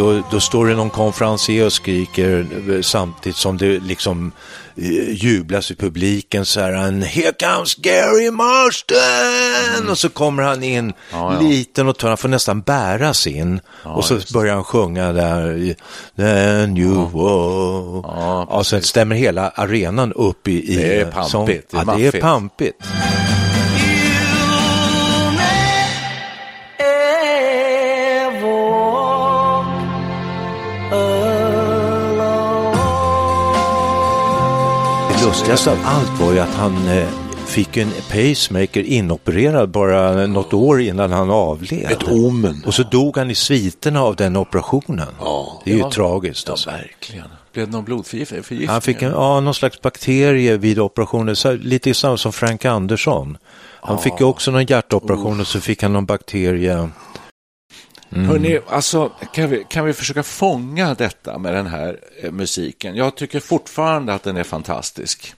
Då, 0.01 0.23
då 0.31 0.41
står 0.41 0.67
det 0.67 0.75
någon 0.75 0.91
konferencier 0.91 1.67
och 1.67 1.73
skriker 1.73 2.47
eh, 2.71 2.81
samtidigt 2.83 3.37
som 3.37 3.57
det 3.57 3.79
liksom 3.81 4.33
eh, 4.77 5.13
jublas 5.25 5.71
i 5.71 5.75
publiken 5.75 6.47
så 6.47 6.61
här, 6.61 6.73
"And 6.73 7.05
here 7.05 7.33
comes 7.33 7.75
Gary 7.75 8.31
Marston! 8.31 9.91
Och 9.91 9.99
så 9.99 10.09
kommer 10.09 10.43
han 10.43 10.63
in 10.63 10.79
Mm. 10.79 10.93
Ja, 11.13 11.35
ja. 11.35 11.41
liten 11.41 11.89
och 11.89 11.97
tunn, 11.99 12.09
han 12.09 12.17
får 12.19 12.29
nästan 12.29 12.61
bäras 12.61 13.27
in. 13.27 13.61
och 13.83 14.05
så 14.05 14.15
just 14.15 14.33
börjar 14.33 14.55
han 14.55 14.65
sjunga 14.65 15.13
där, 15.13 15.75
Then 16.17 16.77
you. 16.77 17.09
Ja, 17.15 18.47
Ja, 18.51 18.65
så 18.65 18.81
stämmer 18.81 19.17
hela 19.17 19.49
arenan 19.49 20.13
upp 20.13 20.49
i, 20.49 20.73
i 20.73 20.77
Det 20.77 21.01
är 21.01 21.05
pampigt, 21.05 21.31
sång. 21.31 21.47
det 21.47 21.53
är 21.53 21.85
ja, 21.87 21.95
det 22.11 22.17
är 22.17 22.21
pampigt. 22.21 22.77
Det 35.51 35.55
lustigaste 35.55 35.89
av 35.89 35.95
allt 35.97 36.21
var 36.21 36.33
ju 36.33 36.39
att 36.39 36.55
han 36.55 36.89
eh, 36.89 37.09
fick 37.47 37.77
en 37.77 37.93
pacemaker 38.11 38.83
inopererad 38.83 39.71
bara 39.71 40.27
något 40.27 40.53
år 40.53 40.81
innan 40.81 41.13
han 41.13 41.31
avled. 41.31 41.91
Ett 41.91 42.09
omen. 42.09 42.63
Och 42.67 42.75
så 42.75 42.83
dog 42.83 43.17
han 43.17 43.31
i 43.31 43.35
sviterna 43.35 44.03
av 44.03 44.17
den 44.17 44.37
operationen. 44.37 45.09
Ja. 45.21 45.63
det 45.65 45.73
är 45.73 45.77
ju 45.77 45.91
tragiskt. 45.91 46.47
Ja, 46.47 46.53
Alltså. 46.53 46.71
verkligen. 46.71 47.29
Blev 47.53 47.67
det 47.67 47.73
någon 47.73 47.85
blodförgiftning? 47.85 48.69
Han 48.69 48.81
fick 48.81 49.03
en, 49.03 49.11
ja, 49.11 49.41
någon 49.41 49.55
slags 49.55 49.81
bakterie 49.81 50.57
vid 50.57 50.79
operationen, 50.79 51.37
så, 51.37 51.53
lite 51.53 51.95
samma 51.95 52.17
som 52.17 52.33
Frank 52.33 52.65
Andersson. 52.65 53.39
Han 53.81 53.99
fick 53.99 54.21
ju 54.21 54.27
också 54.27 54.51
någon 54.51 54.67
hjärtoperation 54.67 55.41
och 55.41 55.47
så 55.47 55.61
fick 55.61 55.83
han 55.83 55.93
någon 55.93 56.07
bakterie. 56.07 56.89
Hörrni, 58.11 58.61
alltså, 58.69 59.13
kan, 59.33 59.51
vi, 59.51 59.65
kan 59.69 59.85
vi 59.85 59.93
försöka 59.93 60.23
fånga 60.23 60.95
detta 60.95 61.39
med 61.39 61.55
den 61.55 61.67
här 61.67 61.99
eh, 62.23 62.33
musiken? 62.33 62.97
Jag 62.97 63.17
tycker 63.17 63.41
fortfarande 63.41 64.15
att 64.15 64.23
den 64.23 64.37
är 64.37 64.45
fantastisk. 64.45 65.35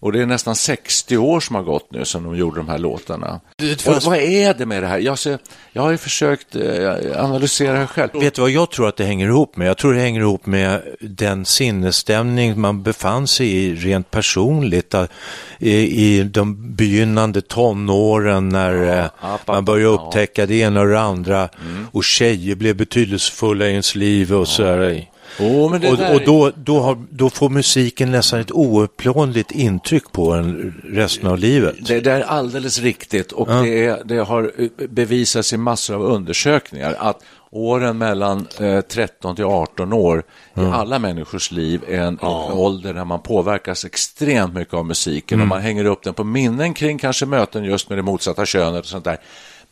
Och 0.00 0.12
det 0.12 0.22
är 0.22 0.26
nästan 0.26 0.56
60 0.56 1.16
år 1.16 1.40
som 1.40 1.56
har 1.56 1.62
gått 1.62 1.92
nu 1.92 2.04
som 2.04 2.24
de 2.24 2.36
gjorde 2.36 2.56
de 2.56 2.68
här 2.68 2.78
låtarna. 2.78 3.40
Det 3.56 3.86
Och 3.86 4.02
vad 4.02 4.16
är 4.16 4.54
det 4.54 4.66
med 4.66 4.82
det 4.82 4.86
här? 4.86 4.98
Jag, 4.98 5.18
ser, 5.18 5.38
jag 5.72 5.82
har 5.82 5.90
ju 5.90 5.96
försökt 5.96 6.56
eh, 6.56 7.24
analysera 7.24 7.80
det 7.80 7.86
själv. 7.86 8.10
Vet 8.14 8.34
du 8.34 8.40
vad 8.40 8.50
jag 8.50 8.70
tror 8.70 8.88
att 8.88 8.96
det 8.96 9.04
hänger 9.04 9.26
ihop 9.26 9.56
med? 9.56 9.68
Jag 9.68 9.78
tror 9.78 9.94
det 9.94 10.00
hänger 10.00 10.20
ihop 10.20 10.46
med 10.46 10.82
den 11.00 11.44
sinnesstämning 11.44 12.60
man 12.60 12.82
befann 12.82 13.26
sig 13.26 13.52
i 13.52 13.74
rent 13.74 14.10
personligt 14.10 14.94
eh, 14.94 15.06
i, 15.58 16.22
de 16.22 16.74
begynnande 16.74 17.40
tonåren 17.40 18.48
när 18.48 19.02
eh, 19.02 19.10
man 19.46 19.64
började 19.64 19.94
ja. 19.94 20.06
upptäcka 20.06 20.46
det 20.46 20.54
ena 20.54 20.80
och 20.80 20.86
det 20.86 21.00
andra 21.00 21.48
och 21.92 22.04
tjejer 22.04 22.54
blev 22.54 22.76
betydelsefulla 22.76 23.66
i 23.66 23.70
ens 23.70 23.94
liv 23.94 24.34
och 24.34 24.48
så 24.48 24.62
där. 24.62 25.09
Oh, 25.38 25.70
men 25.70 25.80
det 25.80 25.90
Och, 25.90 25.96
där- 25.96 26.14
och 26.14 26.20
då, 26.26 26.52
då, 26.56 26.80
har, 26.80 26.98
då 27.10 27.30
får 27.30 27.48
musiken 27.48 28.10
nästan 28.10 28.40
ett 28.40 28.52
oupplånligt 28.52 29.50
intryck 29.50 30.12
på 30.12 30.32
en 30.32 30.74
resten 30.84 31.26
av 31.26 31.38
livet. 31.38 31.74
Det, 31.86 32.00
det 32.00 32.12
är 32.12 32.20
alldeles 32.20 32.78
riktigt 32.80 33.32
och 33.32 33.48
det, 33.48 33.84
är, 33.86 34.02
det 34.04 34.18
har 34.18 34.52
eh, 34.58 34.68
bevisats 34.88 35.52
i 35.52 35.56
massor 35.56 35.94
av 35.94 36.02
undersökningar 36.02 36.96
att 36.98 37.22
åren 37.52 37.98
mellan 37.98 38.46
eh, 38.60 38.80
13 38.80 39.36
till 39.36 39.44
18 39.44 39.92
år 39.92 40.22
i 40.56 40.60
alla 40.60 40.98
människors 40.98 41.50
liv 41.50 41.80
är 41.88 42.00
en 42.00 42.18
ålder 42.52 42.94
där 42.94 43.04
man 43.04 43.22
påverkas 43.22 43.84
extremt 43.84 44.54
mycket 44.54 44.74
av 44.74 44.86
musiken 44.86 45.40
och 45.40 45.46
man 45.46 45.60
hänger 45.60 45.84
upp 45.84 46.02
den 46.02 46.14
på 46.14 46.24
minnen 46.24 46.74
kring 46.74 46.98
kanske 46.98 47.26
möten 47.26 47.64
just 47.64 47.88
med 47.88 47.98
det 47.98 48.02
motsatta 48.02 48.46
könet 48.46 48.80
och 48.80 48.86
sånt 48.86 49.04
där. 49.04 49.18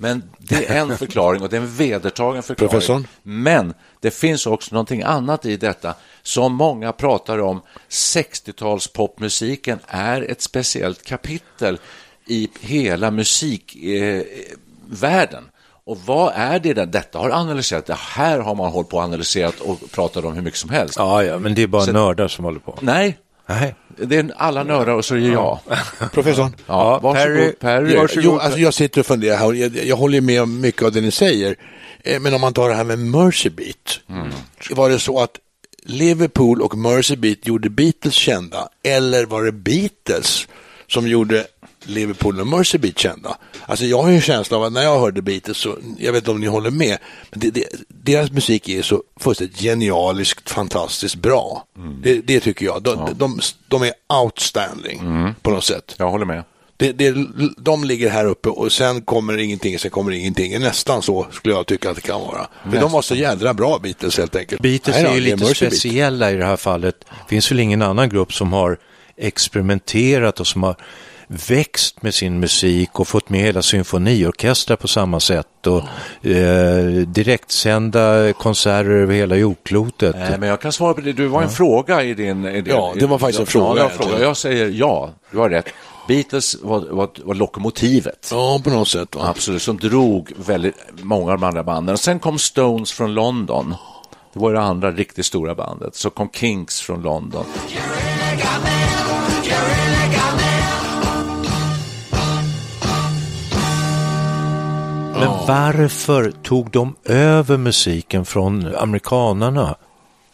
Men 0.01 0.23
det 0.39 0.67
är 0.71 0.81
en 0.81 0.99
förklaring 0.99 1.43
och 1.43 1.49
det 1.49 1.57
är 1.57 1.61
en 1.61 1.77
vedertagen 1.77 2.43
förklaring. 2.43 2.71
Professorn? 2.71 3.07
Men 3.23 3.75
det 4.01 4.11
finns 4.11 4.47
också 4.47 4.75
någonting 4.75 5.03
annat 5.03 5.47
i 5.47 5.57
detta 5.57 5.95
som 6.23 6.55
många 6.55 6.93
pratar 6.93 7.39
om. 7.39 7.61
60-talspopmusiken 7.89 9.79
är 9.87 10.23
ett 10.31 10.43
speciellt 10.43 11.05
kapitel 11.05 11.79
i 12.27 12.49
hela 12.61 13.11
musikvärlden. 13.11 15.45
Eh, 15.45 15.51
och 15.85 15.99
vad 16.07 16.33
är 16.37 16.59
det 16.59 16.75
där? 16.75 16.87
Detta 16.87 17.19
har 17.19 17.31
analyserat. 17.31 17.87
Det 17.87 17.95
här 17.99 18.39
har 18.39 18.55
man 18.55 18.71
hållit 18.73 18.89
på 18.89 18.97
och 18.97 19.03
analyserat 19.03 19.61
och 19.61 19.91
pratat 19.91 20.25
om 20.25 20.33
hur 20.35 20.43
mycket 20.43 20.61
som 20.61 20.71
helst. 20.71 20.95
Ja, 20.99 21.25
ja, 21.25 21.39
men 21.39 21.55
det 21.55 21.63
är 21.63 21.67
bara 21.67 21.83
Så- 21.85 21.93
nördar 21.93 22.29
som 22.29 22.45
håller 22.45 22.61
på. 22.61 22.79
Nej, 22.81 23.19
Nej. 23.49 23.75
det 23.97 24.17
är 24.17 24.31
alla 24.37 24.63
nördar 24.65 24.93
och 24.95 25.05
så 25.05 25.15
är 25.15 25.19
det 25.21 25.27
jag. 25.27 25.59
Professorn? 26.13 26.57
Ja, 26.67 26.99
varsågod 26.99 27.59
Perry. 27.59 27.95
Ja, 27.95 28.07
jo, 28.13 28.39
alltså 28.39 28.59
jag 28.59 28.75
sitter 28.75 29.01
och 29.01 29.07
funderar 29.07 29.37
här 29.37 29.47
och 29.47 29.57
jag, 29.57 29.77
jag 29.77 29.97
håller 29.97 30.21
med 30.21 30.43
om 30.43 30.61
mycket 30.61 30.83
av 30.83 30.93
det 30.93 31.01
ni 31.01 31.11
säger. 31.11 31.57
Eh, 32.05 32.21
Men 32.21 32.35
om 32.35 32.41
man 32.41 32.53
tar 32.53 32.69
det 32.69 32.75
här 32.75 32.85
med 32.85 32.99
Mercy 32.99 33.51
Beat. 33.51 34.01
Var 34.71 34.91
det 34.91 34.99
så 34.99 35.21
att 35.21 35.39
Liverpool 35.83 36.63
och 36.63 36.79
Mercy 36.79 37.17
Beat 37.17 37.47
gjorde 37.47 37.71
Beatles 37.71 38.15
kända 38.15 38.69
eller 38.85 39.25
var 39.27 39.45
det 39.45 39.53
Beatles 39.53 40.49
som 40.87 41.09
gjorde 41.09 41.47
Liverpool 41.88 42.40
och 42.40 42.46
Mercy 42.46 42.79
Beat 42.79 42.98
kända? 42.98 43.37
Alltså 43.66 43.85
jag 43.85 44.03
har 44.03 44.09
ju 44.09 44.14
en 44.14 44.20
känsla 44.20 44.57
av 44.57 44.62
att 44.62 44.72
när 44.72 44.83
jag 44.83 45.01
hörde 45.01 45.22
Beatles 45.22 45.57
så, 45.57 45.77
jag 45.98 46.12
vet 46.12 46.22
inte 46.22 46.31
om 46.31 46.40
ni 46.40 46.46
håller 46.46 46.70
med, 46.70 46.98
men 47.31 47.40
det, 47.40 47.51
det, 47.51 47.64
deras 47.88 48.31
musik 48.31 48.68
är 48.68 48.83
så 48.83 49.03
fullständigt 49.20 49.61
genialiskt, 49.61 50.51
fantastiskt 50.51 51.16
bra. 51.16 51.64
Det, 52.03 52.20
det 52.20 52.40
tycker 52.40 52.66
jag. 52.66 52.83
De, 52.83 53.09
de, 53.14 53.40
de 53.68 53.83
är 53.83 53.92
outstanding 54.22 55.35
på 55.42 55.51
något 55.51 55.64
sätt. 55.64 55.94
Jag 55.98 56.11
håller 56.11 56.27
med. 56.27 56.44
Det, 56.77 56.92
det, 56.92 57.14
de 57.57 57.85
ligger 57.85 58.11
här 58.11 58.24
uppe 58.24 58.48
och 58.48 58.72
sen 58.72 59.03
kommer 59.03 59.38
ingenting, 59.38 59.79
sen 59.79 59.90
kommer 59.90 60.12
ingenting. 60.12 60.61
Nästan 60.61 61.03
så 61.03 61.27
skulle 61.33 61.55
jag 61.55 61.66
tycka 61.66 61.90
att 61.90 61.96
det 61.96 62.03
kan 62.03 62.20
vara. 62.20 62.46
För 62.70 62.81
de 62.81 62.92
var 62.92 63.03
så 63.03 63.14
jädra 63.14 63.55
bra 63.55 63.79
Beatles 63.83 64.18
helt 64.18 64.37
enkelt. 64.37 64.62
Beatles 64.62 64.96
Nej 64.96 65.07
är 65.07 65.14
ju 65.14 65.20
lite 65.20 65.37
Mercy 65.37 65.64
Beat. 65.64 65.74
speciella 65.74 66.31
i 66.31 66.37
det 66.37 66.44
här 66.44 66.57
fallet. 66.57 66.94
Det 67.01 67.29
finns 67.29 67.51
väl 67.51 67.61
ingen 67.61 67.83
annan 67.83 68.09
grupp 68.09 68.33
som 68.33 68.53
har 68.53 68.79
experimenterat 69.16 70.40
och 70.40 70.46
som 70.46 70.62
har 70.62 70.77
växt 71.29 72.03
med 72.03 72.14
sin 72.14 72.41
musik 72.41 73.01
och 73.01 73.09
fått 73.09 73.29
med 73.31 73.41
hela 73.41 73.62
symfoniorkestrar 73.62 74.77
på 74.77 74.88
samma 74.88 75.21
sätt 75.21 75.67
och 75.67 75.83
eh, 76.31 76.85
direktsända 77.07 78.33
konserter 78.33 78.91
över 78.91 79.14
hela 79.14 79.37
jordklotet. 79.37 80.17
Nej, 80.19 80.38
men 80.38 80.49
jag 80.49 80.61
kan 80.61 80.73
svara 80.73 80.95
på 80.95 81.01
det. 81.01 81.12
Du 81.12 81.27
var 81.27 81.43
en 81.43 81.49
fråga 81.51 82.03
i 82.03 82.14
din... 82.14 82.45
I 82.47 82.61
din 82.61 82.75
Ja, 82.75 82.95
det 82.99 83.07
var 83.07 83.19
faktiskt 83.19 83.38
en 83.38 83.45
Ja, 83.47 83.51
fråga 83.51 83.81
egentligen. 83.81 84.11
fråga. 84.11 84.25
Jag 84.25 84.37
säger 84.37 84.69
ja, 84.69 85.11
du 85.31 85.38
har 85.38 85.51
rätt. 85.51 85.67
Beatles 86.09 86.57
var, 86.62 86.81
var, 86.91 87.09
var 87.25 87.35
lokomotivet. 87.35 88.29
Ja, 88.31 88.61
på 88.64 88.71
något 88.71 88.88
sätt. 88.88 89.14
Va? 89.14 89.29
Absolut, 89.29 89.62
som 89.62 89.77
drog 89.79 90.33
väldigt 90.37 90.75
många 91.03 91.33
av 91.33 91.38
de 91.38 91.47
andra 91.47 91.64
banden. 91.64 91.93
Och 91.93 92.01
sen 92.01 92.19
kom 92.19 92.38
Stones 92.38 92.93
från 92.93 93.14
London. 93.14 93.75
Det 94.33 94.38
var 94.41 94.53
det 94.53 94.61
andra 94.61 94.91
riktigt 94.91 95.27
stora 95.27 95.55
bandet. 95.55 95.95
Så 95.97 96.11
kom 96.11 96.31
Kinks 96.33 96.81
från 96.81 97.03
London. 97.03 97.45
Men 105.18 105.28
varför 105.46 106.33
tog 106.42 106.70
de 106.70 106.96
över 107.04 107.57
musiken 107.57 108.24
från 108.24 108.74
amerikanarna? 108.74 109.76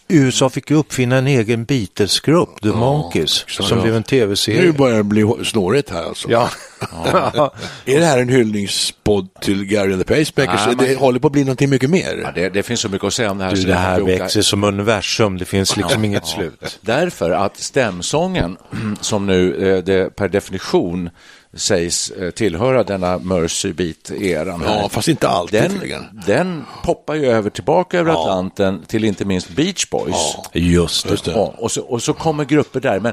USA 0.08 0.50
fick 0.50 0.70
ju 0.70 0.76
uppfinna 0.76 1.16
en 1.16 1.26
egen 1.26 1.64
Beatles-grupp, 1.64 2.60
The 2.62 2.68
Monkees, 2.68 3.44
som 3.48 3.80
blev 3.80 3.92
en 3.94 3.98
Nu 4.00 4.02
tv-serie. 4.02 4.72
börjar 4.72 4.96
det 4.96 5.02
bli 5.02 5.34
snårigt 5.44 5.90
här 5.90 6.04
alltså. 6.04 6.30
Ja. 6.30 6.48
Är 7.84 8.00
det 8.00 8.06
här 8.06 8.18
en 8.18 8.28
hyllningspodd 8.28 9.28
till 9.40 9.64
Gary 9.64 9.92
and 9.92 10.06
the 10.06 10.14
Pacemakers? 10.14 10.66
Nej, 10.66 10.76
det 10.76 10.86
man- 10.86 10.96
håller 10.96 11.20
på 11.20 11.26
att 11.26 11.32
bli 11.32 11.44
någonting 11.44 11.70
mycket 11.70 11.90
mer. 11.90 12.20
Ja, 12.24 12.30
det, 12.34 12.48
det 12.48 12.62
finns 12.62 12.80
så 12.80 12.88
mycket 12.88 13.06
att 13.06 13.14
säga 13.14 13.30
om 13.30 13.38
det 13.38 13.44
här. 13.44 13.54
Du, 13.54 13.62
det 13.62 13.74
här 13.74 14.00
växer 14.00 14.42
som 14.42 14.64
universum, 14.64 15.38
det 15.38 15.44
finns 15.44 15.76
liksom 15.76 16.04
inget 16.04 16.26
slut. 16.26 16.78
Därför 16.80 17.30
att 17.30 17.56
stämsången, 17.56 18.56
som 19.00 19.26
nu 19.26 19.68
eh, 19.76 19.84
det 19.84 20.16
per 20.16 20.28
definition 20.28 21.10
sägs 21.56 22.10
eh, 22.10 22.30
tillhöra 22.30 22.84
denna 22.84 23.18
Mercy 23.18 23.72
Beat-eran. 23.72 24.62
Ja, 24.66 24.88
fast 24.88 25.08
inte 25.08 25.28
alltid 25.28 25.62
den, 25.62 25.70
tydligen. 25.70 26.20
den 26.26 26.64
poppar 26.84 27.14
ju 27.14 27.26
över 27.26 27.50
tillbaka 27.50 27.98
över 27.98 28.12
Ja. 28.12 28.20
Atlanten 28.20 28.82
till 28.86 29.04
inte 29.04 29.24
minst 29.24 29.48
Beach 29.48 29.90
Boys. 29.90 30.36
Just 30.52 31.04
det. 31.04 31.10
Just 31.10 31.24
det. 31.24 31.30
Ja, 31.30 31.54
och, 31.58 31.70
så, 31.70 31.82
och 31.82 32.02
så 32.02 32.12
kommer 32.12 32.44
grupper 32.44 32.80
där, 32.80 33.00
men 33.00 33.12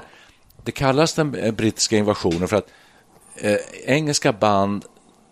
det 0.64 0.72
kallas 0.72 1.14
den 1.14 1.36
eh, 1.36 1.52
brittiska 1.52 1.98
invasionen 1.98 2.48
för 2.48 2.58
att 2.58 2.68
eh, 3.36 3.56
engelska 3.86 4.34
band 4.34 4.86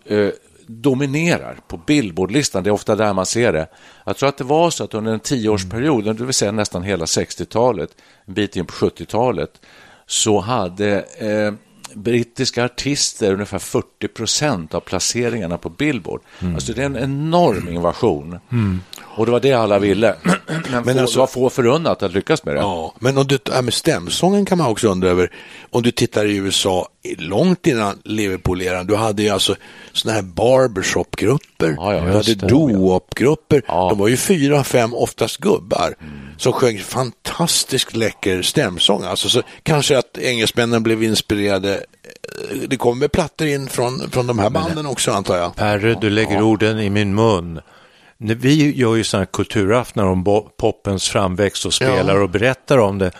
eh, 0.06 0.28
dominerar 0.66 1.58
på 1.68 1.76
Billboardlistan. 1.76 2.62
Det 2.62 2.70
är 2.70 2.72
ofta 2.72 2.96
där 2.96 3.12
man 3.12 3.26
ser 3.26 3.52
det. 3.52 3.66
Jag 4.06 4.16
tror 4.16 4.28
att 4.28 4.36
det 4.36 4.44
var 4.44 4.70
så 4.70 4.84
att 4.84 4.94
under 4.94 5.12
en 5.12 5.20
tioårsperiod, 5.20 6.04
det 6.04 6.24
vill 6.24 6.34
säga 6.34 6.52
nästan 6.52 6.82
hela 6.82 7.04
60-talet, 7.04 7.90
en 8.26 8.34
bit 8.34 8.56
in 8.56 8.66
på 8.66 8.72
70-talet, 8.72 9.50
så 10.06 10.40
hade 10.40 11.04
eh, 11.18 11.52
brittiska 11.94 12.64
artister 12.64 13.32
ungefär 13.32 13.58
40 13.58 14.08
procent 14.08 14.74
av 14.74 14.80
placeringarna 14.80 15.58
på 15.58 15.68
Billboard. 15.68 16.20
Alltså 16.54 16.72
det 16.72 16.82
är 16.82 16.86
en 16.86 16.96
enorm 16.96 17.68
invasion. 17.68 18.38
Och 19.00 19.26
det 19.26 19.32
var 19.32 19.40
det 19.40 19.52
alla 19.52 19.78
ville. 19.78 20.14
Men, 20.50 20.82
Men 20.84 20.94
få, 20.94 21.00
alltså- 21.00 21.14
det 21.16 21.20
var 21.20 21.26
få 21.26 21.50
förunnat 21.50 22.02
att 22.02 22.12
lyckas 22.12 22.44
med 22.44 22.54
det. 22.54 22.60
Ja, 22.60 22.94
men 22.98 23.18
om 23.18 23.26
du, 23.26 23.38
här 23.52 23.62
med 23.62 23.74
stämsången 23.74 24.44
kan 24.44 24.58
man 24.58 24.66
också 24.70 24.88
undra 24.88 25.08
över. 25.08 25.30
Om 25.70 25.82
du 25.82 25.90
tittar 25.90 26.24
i 26.26 26.36
USA, 26.36 26.88
långt 27.18 27.66
innan 27.66 27.98
Liverpool-eran, 28.04 28.86
du 28.86 28.96
hade 28.96 29.22
ju 29.22 29.28
alltså 29.28 29.56
sådana 29.92 30.16
här 30.16 30.22
barbershop-grupper, 30.22 31.74
Ja, 31.78 31.94
ja, 31.94 32.00
du 32.00 32.06
hade 32.12 32.34
det. 32.34 32.46
doo-wop-grupper. 32.46 33.62
Ja. 33.68 33.88
De 33.90 33.98
var 33.98 34.08
ju 34.08 34.16
fyra, 34.16 34.64
fem, 34.64 34.94
oftast 34.94 35.36
gubbar, 35.36 35.94
som 36.36 36.52
sjöng 36.52 36.78
fantastiskt 36.78 37.96
läcker 37.96 38.42
stämsång. 38.42 39.02
Alltså, 39.04 39.28
så 39.28 39.42
kanske 39.62 39.98
att 39.98 40.18
engelsmännen 40.18 40.82
blev 40.82 41.02
inspirerade. 41.02 41.74
eh, 41.74 42.56
Det 42.68 42.76
kommer 42.76 43.08
plattor 43.08 43.46
in 43.46 43.68
från, 43.68 44.10
från 44.10 44.26
de 44.26 44.38
här 44.38 44.50
banden 44.50 44.86
också, 44.86 45.12
antar 45.12 45.36
jag. 45.36 45.56
Perre, 45.56 45.94
du 46.00 46.10
lägger 46.10 46.42
orden 46.42 46.80
i 46.80 46.90
min 46.90 47.14
mun. 47.14 47.60
Vi 48.22 48.76
gör 48.76 48.96
ju 48.96 49.04
sådana 49.04 49.20
här 49.24 49.32
kulturaftnar 49.32 50.04
om 50.04 50.24
popens 50.56 51.08
framväxt 51.08 51.66
och 51.66 51.74
spelar 51.74 52.16
Ja. 52.16 52.22
och 52.22 52.30
berättar 52.30 52.78
om 52.78 52.98
det. 52.98 53.10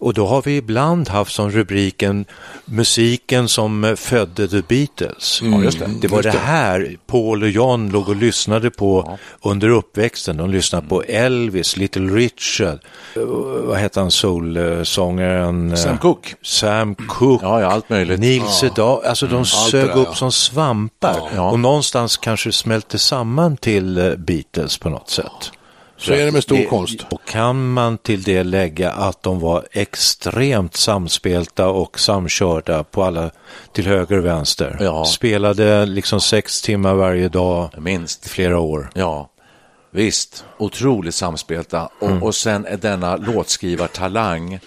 Och 0.00 0.14
då 0.14 0.26
har 0.26 0.42
vi 0.42 0.56
ibland 0.56 1.08
haft 1.08 1.32
som 1.32 1.50
rubriken 1.50 2.24
musiken 2.64 3.48
som 3.48 3.84
eh, 3.84 3.94
födde 3.94 4.48
The 4.48 4.62
Beatles. 4.62 5.40
Ja, 5.42 5.62
just 5.62 5.78
det. 5.78 5.88
Det 6.00 6.08
var 6.08 6.22
det 6.22 6.30
det. 6.30 6.38
här 6.38 6.96
Paul 7.06 7.42
och 7.42 7.48
John 7.48 7.90
låg 7.90 8.08
och 8.08 8.16
lyssnade 8.16 8.70
på 8.70 9.18
under 9.42 9.68
uppväxten. 9.68 10.36
De 10.36 10.50
lyssnade 10.50 10.86
på 10.86 11.02
Elvis, 11.02 11.76
Little 11.76 12.02
Richard, 12.02 12.78
eh, 13.16 13.22
vad 13.64 13.78
heter 13.78 14.00
han, 14.00 14.10
soulsångaren? 14.10 15.76
Sam 15.76 15.98
Cooke. 15.98 16.34
Sam 16.42 16.94
Cooke. 16.94 17.46
Ja, 17.46 17.60
ja, 17.60 17.66
allt 17.66 17.88
möjligt. 17.88 18.20
Nils 18.20 18.58
Sedal, 18.60 19.04
alltså 19.04 19.26
de 19.26 19.36
allt 19.36 19.48
sög 19.48 19.86
där, 19.86 19.96
upp 19.96 20.08
ja. 20.08 20.14
som 20.14 20.32
svampar. 20.32 21.20
Ja. 21.34 21.50
Och 21.50 21.60
någonstans 21.60 22.16
kanske 22.16 22.52
smälte 22.52 22.98
samman 22.98 23.56
till 23.56 23.98
eh, 23.98 24.14
Beatles 24.16 24.78
på 24.78 24.88
något 24.88 25.10
sätt. 25.10 25.52
Så 26.00 26.12
är 26.12 26.24
det 26.26 26.32
med 26.32 26.42
stor 26.42 26.64
konst. 26.64 27.06
Och 27.10 27.24
kan 27.24 27.72
man 27.72 27.98
till 27.98 28.22
det 28.22 28.42
lägga 28.42 28.90
att 28.90 29.22
de 29.22 29.40
var 29.40 29.66
extremt 29.72 30.76
samspelta 30.76 31.68
och 31.68 32.00
samkörda 32.00 32.84
på 32.84 33.04
alla 33.04 33.30
till 33.72 33.86
höger 33.86 34.18
och 34.18 34.24
vänster. 34.24 34.76
Ja. 34.80 35.04
Spelade 35.04 35.86
liksom 35.86 36.20
sex 36.20 36.62
timmar 36.62 36.94
varje 36.94 37.28
dag 37.28 37.70
Minst. 37.78 38.26
i 38.26 38.28
flera 38.28 38.58
år. 38.58 38.90
Ja, 38.94 39.30
visst. 39.90 40.44
Otroligt 40.58 41.14
samspelta. 41.14 41.88
Och, 41.98 42.22
och 42.22 42.34
sen 42.34 42.66
är 42.66 42.76
denna 42.76 43.16
låtskrivartalang 43.16 44.58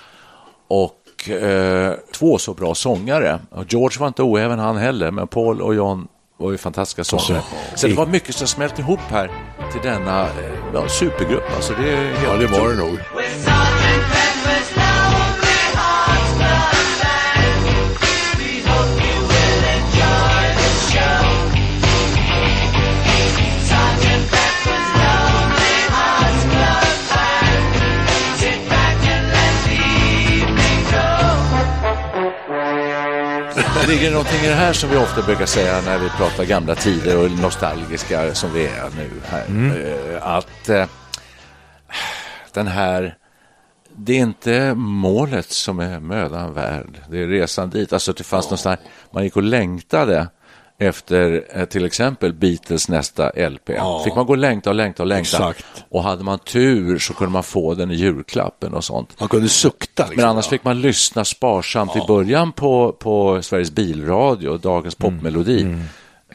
och 0.67 1.29
eh, 1.29 1.93
två 2.13 2.37
så 2.37 2.53
bra 2.53 2.75
sångare. 2.75 3.39
Och 3.49 3.65
George 3.73 3.99
var 3.99 4.07
inte 4.07 4.23
oäven 4.23 4.59
han 4.59 4.77
heller, 4.77 5.11
men 5.11 5.27
Paul 5.27 5.61
och 5.61 5.75
John 5.75 6.07
var 6.37 6.51
ju 6.51 6.57
fantastiska 6.57 7.03
sångare. 7.03 7.43
Så 7.75 7.87
det 7.87 7.93
var 7.93 8.05
mycket 8.05 8.35
som 8.35 8.47
smälte 8.47 8.81
ihop 8.81 8.99
här 9.09 9.31
till 9.73 9.81
denna 9.91 10.23
eh, 10.23 10.29
ja, 10.73 10.87
supergrupp. 10.87 11.43
Alltså 11.55 11.73
det 11.81 11.89
är 11.89 12.05
helt 12.05 12.23
Ja, 12.23 12.37
det 12.37 12.47
var 12.47 12.69
det 12.69 12.75
nog. 12.75 12.99
Det 33.83 33.89
ligger 33.89 34.11
någonting 34.11 34.39
i 34.45 34.47
det 34.47 34.53
här 34.53 34.73
som 34.73 34.89
vi 34.89 34.97
ofta 34.97 35.21
brukar 35.21 35.45
säga 35.45 35.81
när 35.81 35.97
vi 35.97 36.09
pratar 36.09 36.43
gamla 36.43 36.75
tider 36.75 37.17
och 37.17 37.31
nostalgiska 37.31 38.35
som 38.35 38.53
vi 38.53 38.65
är 38.65 38.89
nu 38.97 39.09
här. 39.29 39.45
Eh, 40.15 40.27
Att 40.27 40.69
eh, 40.69 40.85
den 42.53 42.67
här, 42.67 43.17
det 43.95 44.13
är 44.13 44.19
inte 44.19 44.73
målet 44.75 45.51
som 45.51 45.79
är 45.79 45.99
mödan 45.99 46.53
värd, 46.53 47.01
det 47.09 47.17
är 47.23 47.27
resan 47.27 47.69
dit. 47.69 47.93
Alltså 47.93 48.13
det 48.13 48.23
fanns 48.23 48.49
någon 48.49 48.57
sån 48.57 48.69
här, 48.69 48.79
man 49.11 49.23
gick 49.23 49.35
och 49.35 49.43
längtade 49.43 50.27
efter 50.79 51.43
eh, 51.53 51.65
till 51.65 51.85
exempel 51.85 52.33
Beatles 52.33 52.89
nästa 52.89 53.29
LP. 53.49 53.67
Fick 54.03 54.15
man 54.15 54.25
gå 54.25 54.33
och 54.33 54.37
längta 54.37 54.69
och 54.69 54.75
längta 54.75 55.03
och 55.03 55.07
längta. 55.07 55.37
Exakt. 55.37 55.65
Och 55.89 56.03
hade 56.03 56.23
man 56.23 56.39
tur 56.39 56.99
så 56.99 57.13
kunde 57.13 57.31
man 57.33 57.43
få 57.43 57.73
den 57.73 57.91
i 57.91 57.95
julklappen 57.95 58.73
och 58.73 58.83
sånt. 58.83 59.19
Man 59.19 59.29
kunde 59.29 59.49
sukta. 59.49 60.03
Liksom, 60.03 60.15
Men 60.21 60.29
annars 60.29 60.45
ja. 60.45 60.49
fick 60.49 60.63
man 60.63 60.81
lyssna 60.81 61.25
sparsamt 61.25 61.95
i 61.95 62.01
början 62.07 62.51
på, 62.51 62.91
på 62.99 63.41
Sveriges 63.41 63.71
bilradio, 63.71 64.57
dagens 64.57 64.97
Mm. 64.99 65.17
popmelodi. 65.19 65.75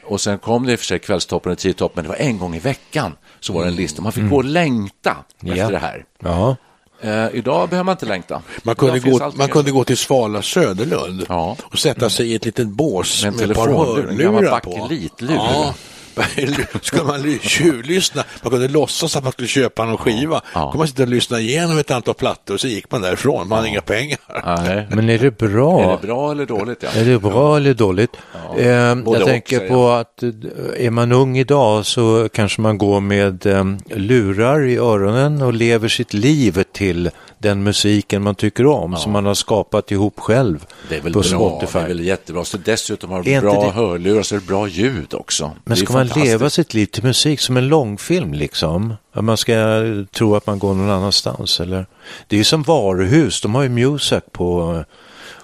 Och 0.05 0.21
sen 0.21 0.39
kom 0.39 0.65
det 0.65 0.71
i 0.71 0.75
och 0.75 0.79
för 0.79 0.85
sig 0.85 0.99
kvällstoppen 0.99 1.51
och 1.51 1.57
tiotopp, 1.57 1.95
men 1.95 2.03
det 2.03 2.09
var 2.09 2.15
en 2.15 2.39
gång 2.39 2.55
i 2.55 2.59
veckan 2.59 3.15
så 3.39 3.53
var 3.53 3.61
det 3.61 3.67
en 3.67 3.75
lista. 3.75 4.01
Man 4.01 4.11
fick 4.11 4.29
gå 4.29 4.35
och 4.35 4.45
längta 4.45 5.17
efter 5.41 5.55
Ja. 5.55 5.69
det 5.69 5.77
här. 5.77 6.05
Ja. 6.23 6.55
Eh, 7.01 7.25
idag 7.33 7.69
behöver 7.69 7.83
man 7.83 7.93
inte 7.93 8.05
längta. 8.05 8.41
Man 8.63 8.75
kunde, 8.75 8.99
gå, 8.99 9.31
man 9.35 9.49
kunde 9.49 9.71
gå 9.71 9.83
till 9.83 9.97
Svala 9.97 10.41
Söderlund 10.41 11.25
Ja. 11.29 11.55
och 11.61 11.79
sätta 11.79 12.09
sig 12.09 12.31
i 12.31 12.35
ett 12.35 12.45
litet 12.45 12.67
bås 12.67 13.23
Med 13.23 13.33
med, 13.33 13.49
ett 13.51 13.57
par 13.57 13.65
telefonlur, 13.65 14.09
en 14.09 14.17
gammal 14.17 14.33
hörlurar 14.35 14.59
på. 14.59 14.69
bakelitlur. 14.77 15.35
Ja. 15.35 15.73
Skulle 16.81 17.03
man 17.03 17.21
ly- 17.21 17.39
tjuvlyssna, 17.41 18.23
man 18.41 18.51
kunde 18.51 18.67
låtsas 18.67 19.15
att 19.15 19.23
man 19.23 19.31
skulle 19.33 19.47
köpa 19.47 19.85
någon 19.85 19.97
skiva. 19.97 20.41
Ja. 20.53 20.59
Då 20.59 20.65
kunde 20.65 20.77
man 20.77 20.87
sitta 20.87 21.03
och 21.03 21.09
lyssna 21.09 21.39
igenom 21.39 21.77
ett 21.77 21.91
antal 21.91 22.13
plattor 22.13 22.53
och 22.53 22.59
så 22.59 22.67
gick 22.67 22.91
man 22.91 23.01
därifrån, 23.01 23.47
man 23.47 23.57
hade 23.57 23.69
inga 23.69 23.81
pengar. 23.81 24.19
Nej. 24.45 24.87
Men 24.95 25.09
är 25.09 25.17
det 25.19 25.37
bra? 25.37 25.81
Är 25.83 25.91
det 26.01 26.07
bra 26.07 26.31
eller 26.31 26.45
dåligt? 26.45 26.83
Ja. 26.83 27.01
Är 27.01 27.05
det 27.05 27.19
bra 27.19 27.57
eller 27.57 27.73
dåligt? 27.73 28.11
Eh, 28.35 28.55
både 28.55 28.65
jag 28.65 29.05
och, 29.07 29.27
tänker 29.27 29.57
säger 29.57 29.69
på 29.69 29.89
att 29.89 30.23
eh, 30.23 30.29
är 30.77 30.89
man 30.89 31.11
ung 31.11 31.37
idag 31.37 31.85
så 31.85 32.29
kanske 32.33 32.61
man 32.61 32.77
går 32.77 32.99
med 32.99 33.45
eh, 33.45 33.65
lurar 33.95 34.65
i 34.65 34.77
öronen 34.77 35.41
och 35.41 35.53
lever 35.53 35.87
sitt 35.87 36.13
liv 36.13 36.63
till 36.73 37.09
den 37.39 37.63
musiken 37.63 38.21
man 38.23 38.35
tycker 38.35 38.65
om 38.65 38.95
som 38.95 39.11
man 39.11 39.25
har 39.25 39.33
skapat 39.33 39.91
ihop 39.91 40.19
själv 40.19 40.65
Det 40.89 40.95
är 40.97 41.01
väl 41.01 41.13
på 41.13 41.19
bra, 41.19 41.27
Spotify. 41.27 41.79
det 41.79 41.83
är 41.83 41.87
väl 41.87 41.99
jättebra. 41.99 42.45
Så 42.45 42.57
dessutom 42.57 43.09
har 43.11 43.23
du 43.23 43.39
bra 43.41 43.63
det- 43.63 43.71
hörlurar 43.71 44.21
så 44.23 44.35
är 44.35 44.39
det 44.39 44.45
bra 44.45 44.67
ljud 44.67 45.13
också. 45.13 45.51
Men 45.63 45.77
ska 45.77 45.93
man 45.93 46.07
leva 46.07 46.49
sitt 46.49 46.73
liv 46.73 46.85
till 46.85 47.03
musik 47.03 47.39
som 47.39 47.57
en 47.57 47.67
långfilm 47.67 48.33
liksom? 48.33 48.93
Att 49.13 49.23
man 49.23 49.37
ska 49.37 49.53
tro 50.11 50.35
att 50.35 50.47
man 50.47 50.59
går 50.59 50.73
någon 50.75 50.89
annanstans 50.89 51.59
eller? 51.59 51.85
Det 52.27 52.35
är 52.35 52.37
ju 52.37 52.43
som 52.43 52.63
varuhus, 52.63 53.41
de 53.41 53.55
har 53.55 53.63
ju 53.63 53.69
Muzak 53.69 54.23
på 54.31 54.75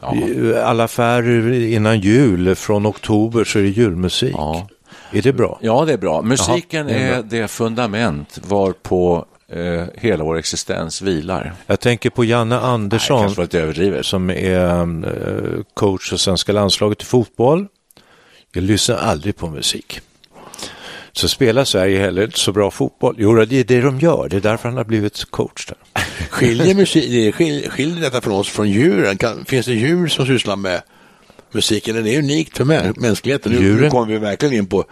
eh, 0.01 0.67
alla 0.69 0.83
affärer 0.83 1.51
innan 1.53 1.99
jul, 1.99 2.55
från 2.55 2.85
oktober 2.85 3.43
så 3.43 3.59
är 3.59 3.63
det 3.63 3.69
julmusik. 3.69 4.33
Ja. 4.37 4.67
Är 5.11 5.21
det 5.21 5.33
bra? 5.33 5.59
Ja, 5.61 5.85
det 5.85 5.93
är 5.93 5.97
bra. 5.97 6.21
Musiken 6.21 6.87
Jaha, 6.89 6.97
det 6.97 7.05
är 7.05 7.17
är, 7.17 7.23
det 7.23 7.47
fundament 7.47 8.39
varpå 8.47 9.25
eh, 9.51 9.83
hela 9.93 10.23
vår 10.23 10.37
existens 10.37 11.01
vilar. 11.01 11.53
Jag 11.67 11.79
tänker 11.79 12.09
på 12.09 12.25
Janne 12.25 12.59
Andersson 12.59 13.19
kanske 13.19 13.37
var 13.37 13.43
lite 13.43 13.59
överdrivet. 13.59 14.05
som 14.05 14.29
är 14.29 14.81
eh, 14.81 15.63
coach 15.73 16.09
för 16.09 16.17
svenska 16.17 16.51
landslaget 16.51 17.01
i 17.01 17.05
fotboll. 17.05 17.67
Jag 18.53 18.63
lyssnar 18.63 18.97
aldrig 18.97 19.35
på 19.35 19.49
musik. 19.49 20.01
Så 21.11 21.27
spelar 21.27 21.63
Sverige 21.63 21.99
heller 21.99 22.23
inte 22.23 22.39
så 22.39 22.51
bra 22.51 22.71
fotboll. 22.71 23.15
Jo, 23.17 23.45
det 23.45 23.55
är 23.55 23.63
det 23.63 23.81
de 23.81 23.99
gör. 23.99 24.29
Det 24.29 24.35
är 24.35 24.41
därför 24.41 24.69
han 24.69 24.77
har 24.77 24.83
blivit 24.83 25.31
coach 25.31 25.65
där. 25.65 25.77
Skiljer, 26.29 26.75
musik, 26.75 27.09
det 27.09 27.27
är 27.27 27.31
skil, 27.31 27.69
skiljer 27.69 28.01
detta 28.01 28.21
från 28.21 28.33
oss 28.33 28.49
från 28.49 28.69
djuren? 28.69 29.17
Kan, 29.17 29.45
finns 29.45 29.65
det 29.65 29.73
djur 29.73 30.07
som 30.07 30.25
sysslar 30.25 30.55
med 30.55 30.81
musiken? 31.55 31.95
Den 31.95 32.07
är 32.07 32.19
unikt 32.19 32.57
för 32.57 32.63
mä- 32.65 32.99
mänskligheten. 32.99 33.51
Nu, 33.51 33.81
nu 33.81 33.89
kommer 33.89 34.13
vi 34.13 34.17
verkligen 34.17 34.55
in 34.55 34.67
på 34.67 34.85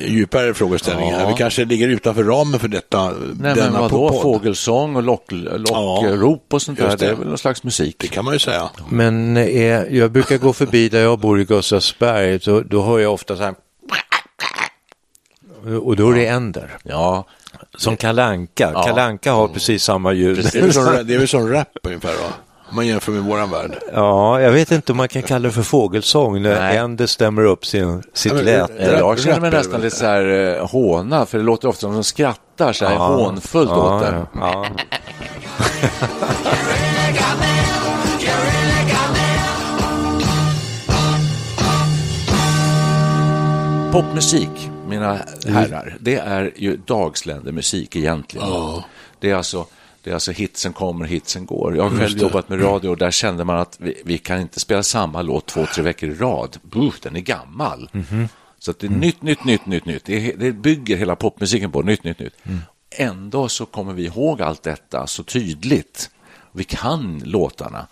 djupare 0.00 0.54
frågeställningar. 0.54 1.20
Ja. 1.20 1.28
Vi 1.28 1.34
kanske 1.34 1.64
ligger 1.64 1.88
utanför 1.88 2.24
ramen 2.24 2.60
för 2.60 2.68
detta. 2.68 3.04
Nej, 3.04 3.14
men 3.36 3.56
denna 3.56 3.80
vadå? 3.80 4.08
podd. 4.08 4.22
Fågelsång 4.22 4.96
och 4.96 5.02
lock, 5.02 5.24
lockrop 5.30 6.54
och 6.54 6.62
sånt 6.62 6.78
där, 6.78 6.88
det. 6.88 6.96
det. 6.96 7.06
är 7.06 7.14
väl 7.14 7.28
någon 7.28 7.38
slags 7.38 7.64
musik. 7.64 7.96
Det 7.98 8.08
kan 8.08 8.24
man 8.24 8.34
ju 8.34 8.38
säga. 8.38 8.70
Men 8.88 9.36
eh, 9.36 9.82
jag 9.96 10.12
brukar 10.12 10.38
gå 10.38 10.52
förbi 10.52 10.88
där 10.88 11.00
jag 11.00 11.18
bor 11.18 11.40
i 11.40 11.44
Gustavsberg. 11.44 12.38
Då, 12.38 12.60
då 12.60 12.82
hör 12.82 12.98
jag 12.98 13.12
ofta 13.12 13.36
så 13.36 13.42
här. 13.42 13.54
Och 15.82 15.96
då 15.96 16.10
är 16.10 16.14
det 16.14 16.26
änder. 16.26 16.70
Ja, 16.82 17.26
Som 17.76 17.96
kalanka. 17.96 18.70
Ja. 18.74 18.82
Kalanka 18.82 19.32
har 19.32 19.48
precis 19.48 19.82
samma 19.82 20.12
ljud. 20.12 20.36
Det 20.52 20.58
är 20.58 20.62
väl 20.62 20.72
som, 20.72 20.84
det 20.84 21.14
är 21.14 21.18
väl 21.18 21.28
som 21.28 21.48
rap 21.48 21.68
ungefär 21.82 22.08
va? 22.14 22.32
Om 22.74 22.76
man 22.76 22.86
jämför 22.86 23.12
med 23.12 23.22
våran 23.22 23.50
värld. 23.50 23.78
Ja, 23.92 24.40
jag 24.40 24.50
vet 24.50 24.70
inte 24.70 24.92
om 24.92 24.96
man 24.96 25.08
kan 25.08 25.22
kalla 25.22 25.48
det 25.48 25.52
för 25.54 25.62
fågelsång 25.62 26.42
när 26.42 26.60
Nej. 26.60 26.76
en 26.76 27.08
stämmer 27.08 27.44
upp 27.44 27.66
sin, 27.66 28.02
sitt 28.14 28.32
Ja, 28.32 28.36
men, 28.36 28.44
läte. 28.44 28.72
eh, 28.78 28.98
Jag 28.98 29.20
känner 29.20 29.40
mig 29.40 29.50
nästan 29.50 29.80
lite 29.80 29.96
så 29.96 30.04
här 30.06 30.56
eh, 30.58 30.66
håna, 30.66 31.26
för 31.26 31.38
det 31.38 31.44
låter 31.44 31.68
ofta 31.68 31.80
som 31.80 31.92
de 31.94 32.04
skrattar 32.04 32.72
så 32.72 32.84
här 32.86 32.96
hånfullt 32.96 33.70
åt 33.70 33.76
ja, 33.76 34.00
det. 34.10 34.26
ja. 34.40 34.66
Popmusik, 43.92 44.70
mina 44.88 45.18
herrar, 45.46 45.96
det 46.00 46.16
är 46.16 46.52
ju 46.56 46.76
dagsländermusik 46.76 47.96
egentligen. 47.96 48.48
Det, 49.20 49.30
är 49.30 49.34
alltså, 49.34 49.66
det 50.04 50.10
är 50.10 50.14
alltså 50.14 50.32
hitsen 50.32 50.72
kommer, 50.72 51.06
hitsen 51.06 51.46
går. 51.46 51.76
Jag 51.76 51.88
har 51.88 51.98
själv 51.98 52.18
jobbat 52.18 52.48
med 52.48 52.62
radio 52.62 52.88
och 52.88 52.96
där 52.96 53.10
kände 53.10 53.44
man 53.44 53.58
att 53.58 53.76
vi, 53.80 54.02
vi 54.04 54.18
kan 54.18 54.40
inte 54.40 54.60
spela 54.60 54.82
samma 54.82 55.22
låt 55.22 55.46
två, 55.46 55.66
tre 55.74 55.82
veckor 55.82 56.10
i 56.10 56.14
rad. 56.14 56.58
Buh, 56.62 56.94
den 57.02 57.16
är 57.16 57.20
gammal. 57.20 57.90
Så 58.58 58.70
att 58.70 58.78
det 58.78 58.86
är 58.86 58.90
nytt, 58.90 59.22
nytt, 59.22 59.44
nytt, 59.44 59.66
nytt, 59.66 59.84
nytt. 59.84 60.04
Det, 60.04 60.32
det 60.32 60.52
bygger 60.52 60.96
hela 60.96 61.16
popmusiken 61.16 61.72
på, 61.72 61.82
nytt, 61.82 62.04
nytt, 62.04 62.18
nytt. 62.18 62.34
Ändå 62.90 63.48
så 63.48 63.66
kommer 63.66 63.92
vi 63.92 64.04
ihåg 64.04 64.42
allt 64.42 64.62
detta 64.62 65.06
så 65.06 65.22
tydligt. 65.22 66.10
Vi 66.52 66.64
kan 66.64 67.22
låtarna. 67.24 67.86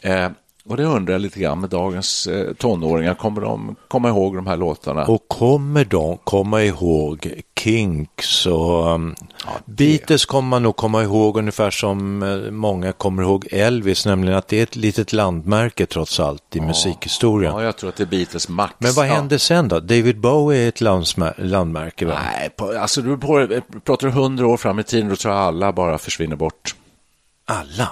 Eh, 0.00 0.30
och 0.68 0.76
det 0.76 0.84
undrar 0.84 1.14
jag 1.14 1.20
lite 1.20 1.40
grann 1.40 1.60
med 1.60 1.70
dagens 1.70 2.26
eh, 2.26 2.52
tonåringar. 2.54 3.14
Kommer 3.14 3.40
de 3.40 3.76
komma 3.88 4.08
ihåg 4.08 4.36
de 4.36 4.46
här 4.46 4.56
låtarna? 4.56 5.04
Och 5.04 5.28
kommer 5.28 5.84
de 5.84 6.18
komma 6.24 6.62
ihåg 6.62 7.32
Kinks 7.58 8.46
och 8.46 8.86
um, 8.86 9.14
Beatles 9.64 10.26
kommer 10.26 10.48
man 10.48 10.62
nog 10.62 10.76
komma 10.76 11.02
ihåg 11.02 11.36
ungefär 11.36 11.70
som 11.70 12.22
eh, 12.22 12.50
många 12.50 12.92
kommer 12.92 13.22
ihåg 13.22 13.48
Elvis, 13.50 14.06
nämligen 14.06 14.38
att 14.38 14.48
det 14.48 14.58
är 14.58 14.62
ett 14.62 14.76
litet 14.76 15.12
landmärke 15.12 15.86
trots 15.86 16.20
allt 16.20 16.56
i 16.56 16.60
musikhistorien. 16.60 17.52
Ja, 17.52 17.62
jag 17.62 17.76
tror 17.76 17.88
att 17.90 17.96
det 17.96 18.02
är 18.04 18.06
Beatles 18.06 18.48
max. 18.48 18.74
Men 18.78 18.92
vad 18.92 19.08
Ja. 19.08 19.12
hände 19.14 19.38
sen 19.38 19.68
då? 19.68 19.80
David 19.80 20.20
Bowie 20.20 20.64
är 20.64 20.68
ett 20.68 20.80
landmärke 21.38 22.06
va? 22.06 22.18
Nej, 22.32 22.50
på, 22.56 22.78
alltså 22.78 23.02
du 23.02 23.18
på, 23.18 23.48
pratar 23.84 24.06
du 24.06 24.12
hundra 24.12 24.46
år 24.46 24.56
fram 24.56 24.78
i 24.78 24.82
tiden, 24.82 25.08
då 25.08 25.16
tror 25.16 25.34
jag 25.34 25.42
alla 25.42 25.72
bara 25.72 25.98
försvinner 25.98 26.36
bort. 26.36 26.74
Alla? 27.46 27.88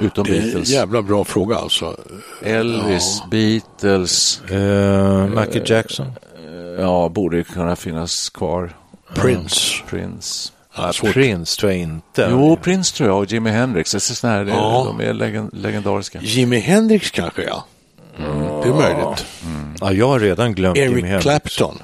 Utom 0.00 0.24
Det 0.24 0.30
är 0.30 0.36
en 0.36 0.42
Beatles. 0.44 0.68
jävla 0.68 1.02
bra 1.02 1.24
fråga 1.24 1.56
alltså. 1.56 1.96
Elvis, 2.42 3.22
Beatles, 3.30 4.42
Uh, 4.50 5.26
Michael 5.26 5.62
Jackson? 5.70 6.12
ja, 6.78 7.08
borde 7.08 7.36
ju 7.36 7.44
kunna 7.44 7.76
finnas 7.76 8.28
kvar. 8.30 8.76
Prince. 9.14 9.60
Prince. 9.88 10.52
Ja. 10.76 10.92
Prince 11.02 11.60
tror 11.60 11.72
jag 11.72 11.80
inte. 11.80 12.28
Jo, 12.30 12.56
Prince 12.62 12.96
tror 12.96 13.08
jag 13.08 13.18
och 13.18 13.32
Jimi 13.32 13.50
Hendrix. 13.50 13.92
Det 13.92 14.24
är 14.24 14.28
här, 14.28 14.44
Ja. 14.44 14.84
De 14.98 15.00
är 15.08 15.12
legend, 15.12 15.50
legendariska. 15.52 16.18
Jimi 16.22 16.58
Hendrix 16.58 17.10
kanske, 17.10 17.42
ja. 17.42 17.64
Det 18.62 18.68
är 18.68 18.74
möjligt. 18.74 19.26
Ja, 19.80 19.92
jag 19.92 20.08
har 20.08 20.20
redan 20.20 20.54
glömt 20.54 20.76
Jimi 20.78 20.92
Eric 20.92 21.04
Hendrix. 21.04 21.22
Clapton. 21.22 21.78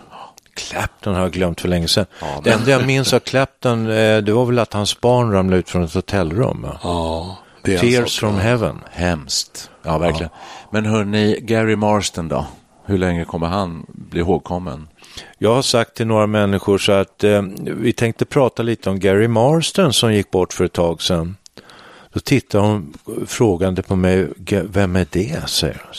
Clapton 0.55 1.14
har 1.14 1.20
jag 1.23 1.33
glömt 1.33 1.61
för 1.61 1.68
länge 1.68 1.88
sedan. 1.88 2.07
Det 2.44 2.51
enda 2.51 2.70
jag 2.70 2.87
minns 2.87 3.12
av 3.12 3.18
Clapton, 3.20 3.90
eh, 3.90 4.18
det 4.18 4.33
var 4.33 4.44
väl 4.46 4.59
att 4.59 4.73
hans 4.73 5.01
barn 5.01 5.33
ramlade 5.33 5.61
ut 5.61 5.68
från 5.70 5.85
ett 5.85 5.94
hotellrum. 5.94 6.66
Ja, 6.83 7.38
Tears 7.64 8.12
sak. 8.12 8.20
from 8.31 8.38
heaven. 8.38 8.81
Hemskt. 8.90 9.70
Ja, 9.83 9.99
verkligen. 9.99 10.31
Men 10.70 10.87
hörni, 10.87 11.40
Gary 11.40 11.77
Marston 11.77 12.29
då? 12.29 12.46
Hur 12.85 12.99
länge 12.99 13.25
kommer 13.25 13.46
han 13.46 13.87
bli 13.88 14.20
ihågkommen? 14.20 14.88
Jag 15.38 15.55
har 15.55 15.62
sagt 15.62 15.94
till 15.94 16.07
några 16.07 16.27
människor 16.27 16.79
så 16.79 16.92
att 16.92 17.25
eh, 17.25 17.42
vi 17.61 17.92
tänkte 17.92 18.25
prata 18.25 18.62
lite 18.62 18.90
om 18.90 19.01
Gary 19.01 19.29
Marston 19.29 19.92
som 19.92 20.14
gick 20.14 20.31
bort 20.31 20.53
för 20.53 20.64
ett 20.64 20.73
tag 20.73 21.03
sedan. 21.03 21.37
Då 22.12 22.20
tittar 22.20 22.59
hon 22.59 22.92
frågande 23.27 23.83
på 23.83 23.96
mig, 23.96 24.29
"Ge- 24.46 24.62
vem 24.70 24.96
är 24.96 25.07
det? 25.11 25.49
säger 25.49 25.83
hon. 25.85 25.94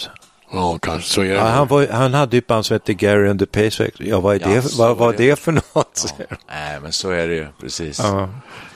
Ja, 0.53 0.77
kanske 0.81 1.09
så 1.09 1.21
är 1.21 1.25
det. 1.25 1.33
Ja, 1.33 1.43
han, 1.47 1.67
var, 1.67 1.87
han 1.87 2.13
hade 2.13 2.35
ju 2.35 2.39
ett 2.39 2.47
band 2.47 2.65
som 2.65 2.75
hette 2.75 2.93
Gary 2.93 3.29
and 3.29 3.39
the 3.39 3.45
Pacemakers. 3.45 4.07
Ja, 4.07 4.19
vad 4.19 4.35
är 4.35 4.39
det, 4.39 4.55
Ja, 4.55 4.61
så 4.61 4.77
vad, 4.77 4.97
vad 4.97 5.13
är 5.13 5.17
det. 5.17 5.29
det 5.29 5.35
för 5.35 5.51
något? 5.51 6.13
hon. 6.17 6.25
Nej, 6.49 6.79
men 6.81 6.91
så 6.91 7.09
är 7.09 7.27
det 7.27 7.35
ju, 7.35 7.47
precis. 7.61 7.99
Ja. 7.99 8.29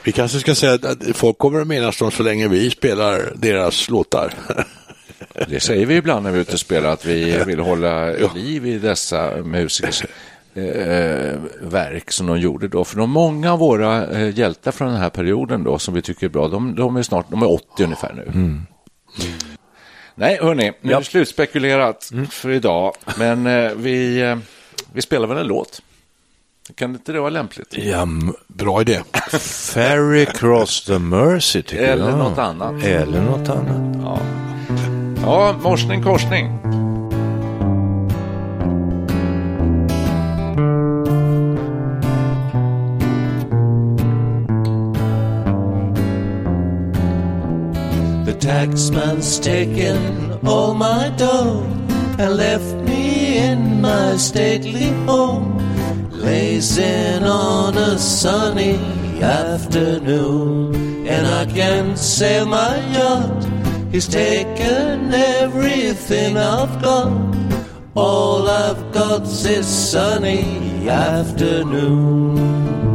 Vi 0.04 0.12
kanske 0.12 0.38
ska 0.40 0.54
säga 0.54 0.74
att 0.74 1.16
folk 1.16 1.38
kommer 1.38 1.60
att 1.60 1.66
minnas 1.66 1.98
dem 1.98 2.10
så 2.10 2.22
länge 2.22 2.48
vi 2.48 2.70
spelar 2.70 3.32
deras 3.34 3.90
låtar. 3.90 4.32
Det 5.48 5.60
säger 5.60 5.86
vi 5.86 5.96
ibland 5.96 6.24
när 6.24 6.30
vi 6.30 6.36
är 6.38 6.40
ute 6.40 6.52
och 6.52 6.60
spelar, 6.60 6.90
att 6.92 7.04
vi 7.04 7.44
vill 7.46 7.60
hålla 7.60 8.10
liv 8.34 8.66
i 8.66 8.78
dessa 8.78 9.36
musikers 9.36 10.02
eh, 10.54 11.34
verk 11.60 12.10
som 12.12 12.26
de 12.26 12.38
gjorde 12.40 12.68
då. 12.68 12.84
För 12.84 12.96
de 12.96 13.10
många 13.10 13.52
av 13.52 13.58
våra 13.58 14.06
eh, 14.06 14.38
hjältar 14.38 14.72
från 14.72 14.88
den 14.88 14.96
här 14.96 15.10
perioden 15.10 15.64
då, 15.64 15.78
som 15.78 15.94
vi 15.94 16.02
tycker 16.02 16.26
är 16.26 16.30
bra, 16.30 16.48
de, 16.48 16.74
de 16.74 16.96
är 16.96 17.02
snart, 17.02 17.26
de 17.30 17.42
är 17.42 17.52
80 17.52 17.84
ungefär 17.84 18.12
nu. 18.12 18.22
Mm. 18.22 18.66
Nej, 20.18 20.38
hörni, 20.42 20.72
nu 20.80 20.92
är 20.92 20.98
det 20.98 21.04
slutspekulerat 21.04 22.08
Mm. 22.12 22.26
för 22.26 22.50
idag, 22.50 22.94
men 23.18 23.46
eh, 23.46 23.70
vi, 23.76 24.20
eh, 24.22 24.36
vi 24.92 25.02
spelar 25.02 25.26
väl 25.26 25.38
en 25.38 25.46
låt? 25.46 25.82
Kan 26.74 26.90
inte 26.90 27.12
det 27.12 27.20
vara 27.20 27.30
lämpligt? 27.30 27.68
Ja, 27.78 28.08
Bra 28.48 28.80
idé. 28.80 29.02
Ferry 29.40 30.26
Cross 30.26 30.84
the 30.84 30.98
Mercy 30.98 31.62
tycker 31.62 31.84
Eller 31.84 32.08
jag. 32.08 32.18
något 32.18 32.38
annat. 32.38 32.84
Eller 32.84 33.20
något 33.20 33.48
annat. 33.48 33.96
Ja, 34.04 34.18
ja 35.22 35.56
morsning 35.62 36.02
korsning. 36.02 36.46
Taxman's 48.66 49.38
taken 49.38 50.40
all 50.44 50.74
my 50.74 51.08
dough 51.10 51.62
and 52.18 52.36
left 52.36 52.74
me 52.88 53.38
in 53.38 53.80
my 53.80 54.16
stately 54.16 54.90
home, 55.06 55.56
lazing 56.10 57.22
on 57.22 57.76
a 57.76 57.96
sunny 57.96 58.78
afternoon. 59.22 60.74
And 61.06 61.26
I 61.26 61.46
can't 61.46 61.96
sail 61.96 62.46
my 62.46 62.76
yacht. 62.92 63.46
He's 63.92 64.08
taken 64.08 65.14
everything 65.14 66.36
I've 66.36 66.82
got. 66.82 67.12
All 67.94 68.48
I've 68.48 68.92
got's 68.92 69.44
this 69.44 69.68
sunny 69.92 70.88
afternoon. 70.88 72.85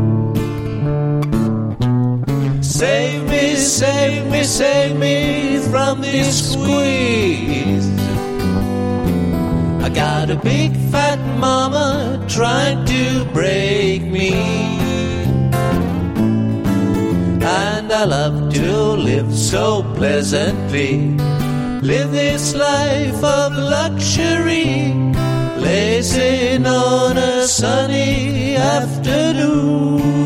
Save 2.81 3.29
me, 3.29 3.55
save 3.57 4.25
me, 4.31 4.43
save 4.43 4.97
me 4.97 5.59
from 5.69 6.01
this 6.01 6.53
squeeze. 6.53 7.87
I 9.85 9.89
got 9.93 10.31
a 10.31 10.35
big 10.35 10.75
fat 10.89 11.19
mama 11.37 12.25
trying 12.27 12.83
to 12.85 13.25
break 13.33 14.01
me. 14.01 14.31
And 17.43 17.91
I 17.93 18.03
love 18.05 18.51
to 18.51 18.71
live 19.09 19.31
so 19.31 19.83
pleasantly. 19.93 21.11
Live 21.83 22.11
this 22.11 22.55
life 22.55 23.23
of 23.23 23.51
luxury, 23.53 24.91
lazing 25.61 26.65
on 26.65 27.15
a 27.15 27.45
sunny 27.45 28.55
afternoon. 28.55 30.20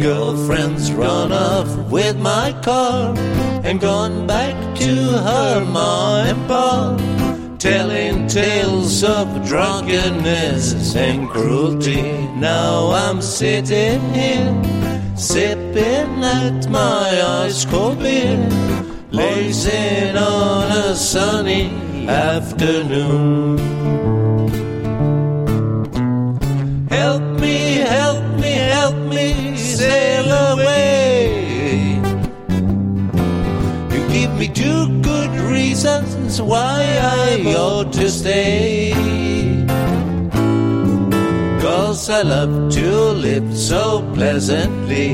Girlfriend's 0.00 0.92
run 0.92 1.32
off 1.32 1.68
with 1.90 2.18
my 2.18 2.52
car 2.62 3.14
and 3.64 3.80
gone 3.80 4.26
back 4.26 4.54
to 4.76 4.94
her 4.94 5.64
ma 5.64 6.22
and 6.22 6.48
pa, 6.48 6.96
telling 7.58 8.26
tales 8.26 9.04
of 9.04 9.26
drunkenness 9.46 10.96
and 10.96 11.28
cruelty. 11.28 12.02
Now 12.36 12.90
I'm 12.90 13.20
sitting 13.20 14.00
here, 14.14 15.16
sipping 15.16 16.24
at 16.24 16.68
my 16.70 17.44
ice 17.44 17.64
cold 17.66 17.98
beer, 17.98 18.48
lazing 19.10 20.16
on 20.16 20.72
a 20.72 20.94
sunny 20.94 21.70
afternoon. 22.08 24.19
Sail 29.80 30.28
away. 30.52 31.96
You 33.94 34.00
give 34.16 34.32
me 34.40 34.48
two 34.62 34.82
good 35.10 35.32
reasons 35.56 36.42
why 36.50 36.78
I 37.24 37.54
ought 37.56 37.90
to 38.00 38.06
stay. 38.10 38.92
Cause 41.64 42.10
I 42.10 42.22
love 42.34 42.54
to 42.78 42.88
live 43.26 43.48
so 43.56 43.82
pleasantly. 44.16 45.12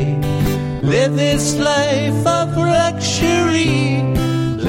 Live 0.95 1.15
this 1.17 1.47
life 1.73 2.23
of 2.41 2.49
luxury, 2.57 4.03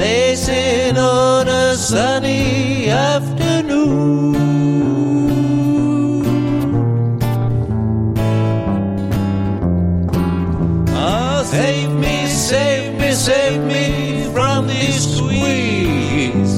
lazing 0.01 0.97
on 0.97 1.47
a 1.47 1.75
sunny 1.75 2.89
afternoon. 2.89 4.46
save 13.27 13.61
me 13.63 14.23
from 14.31 14.67
this 14.67 15.17
squeeze. 15.17 16.57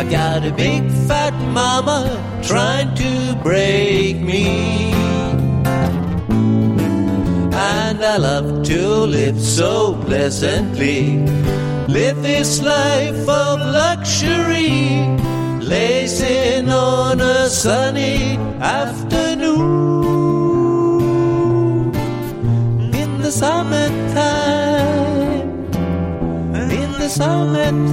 I 0.00 0.02
got 0.10 0.44
a 0.44 0.50
big 0.50 0.82
fat 1.06 1.34
mama 1.60 2.00
trying 2.42 2.92
to 2.96 3.38
break 3.40 4.16
me. 4.30 4.46
And 7.54 7.98
I 8.14 8.16
love 8.16 8.64
to 8.70 8.80
live 9.18 9.40
so 9.40 9.94
pleasantly. 10.06 11.18
Live 11.86 12.20
this 12.22 12.60
life 12.60 13.28
of 13.28 13.60
luxury, 13.60 15.06
lacing 15.74 16.68
on 16.68 17.20
a 17.20 17.48
sunny 17.48 18.38
afternoon 18.58 20.23
the 23.24 23.32
summertime, 23.32 23.88
in 26.70 26.92
the 26.92 27.08
summertime, 27.08 27.90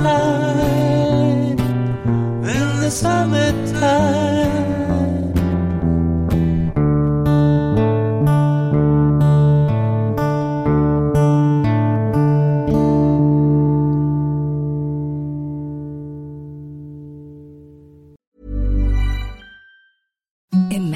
in 2.44 2.82
the 2.82 2.92
summertime. 2.92 4.61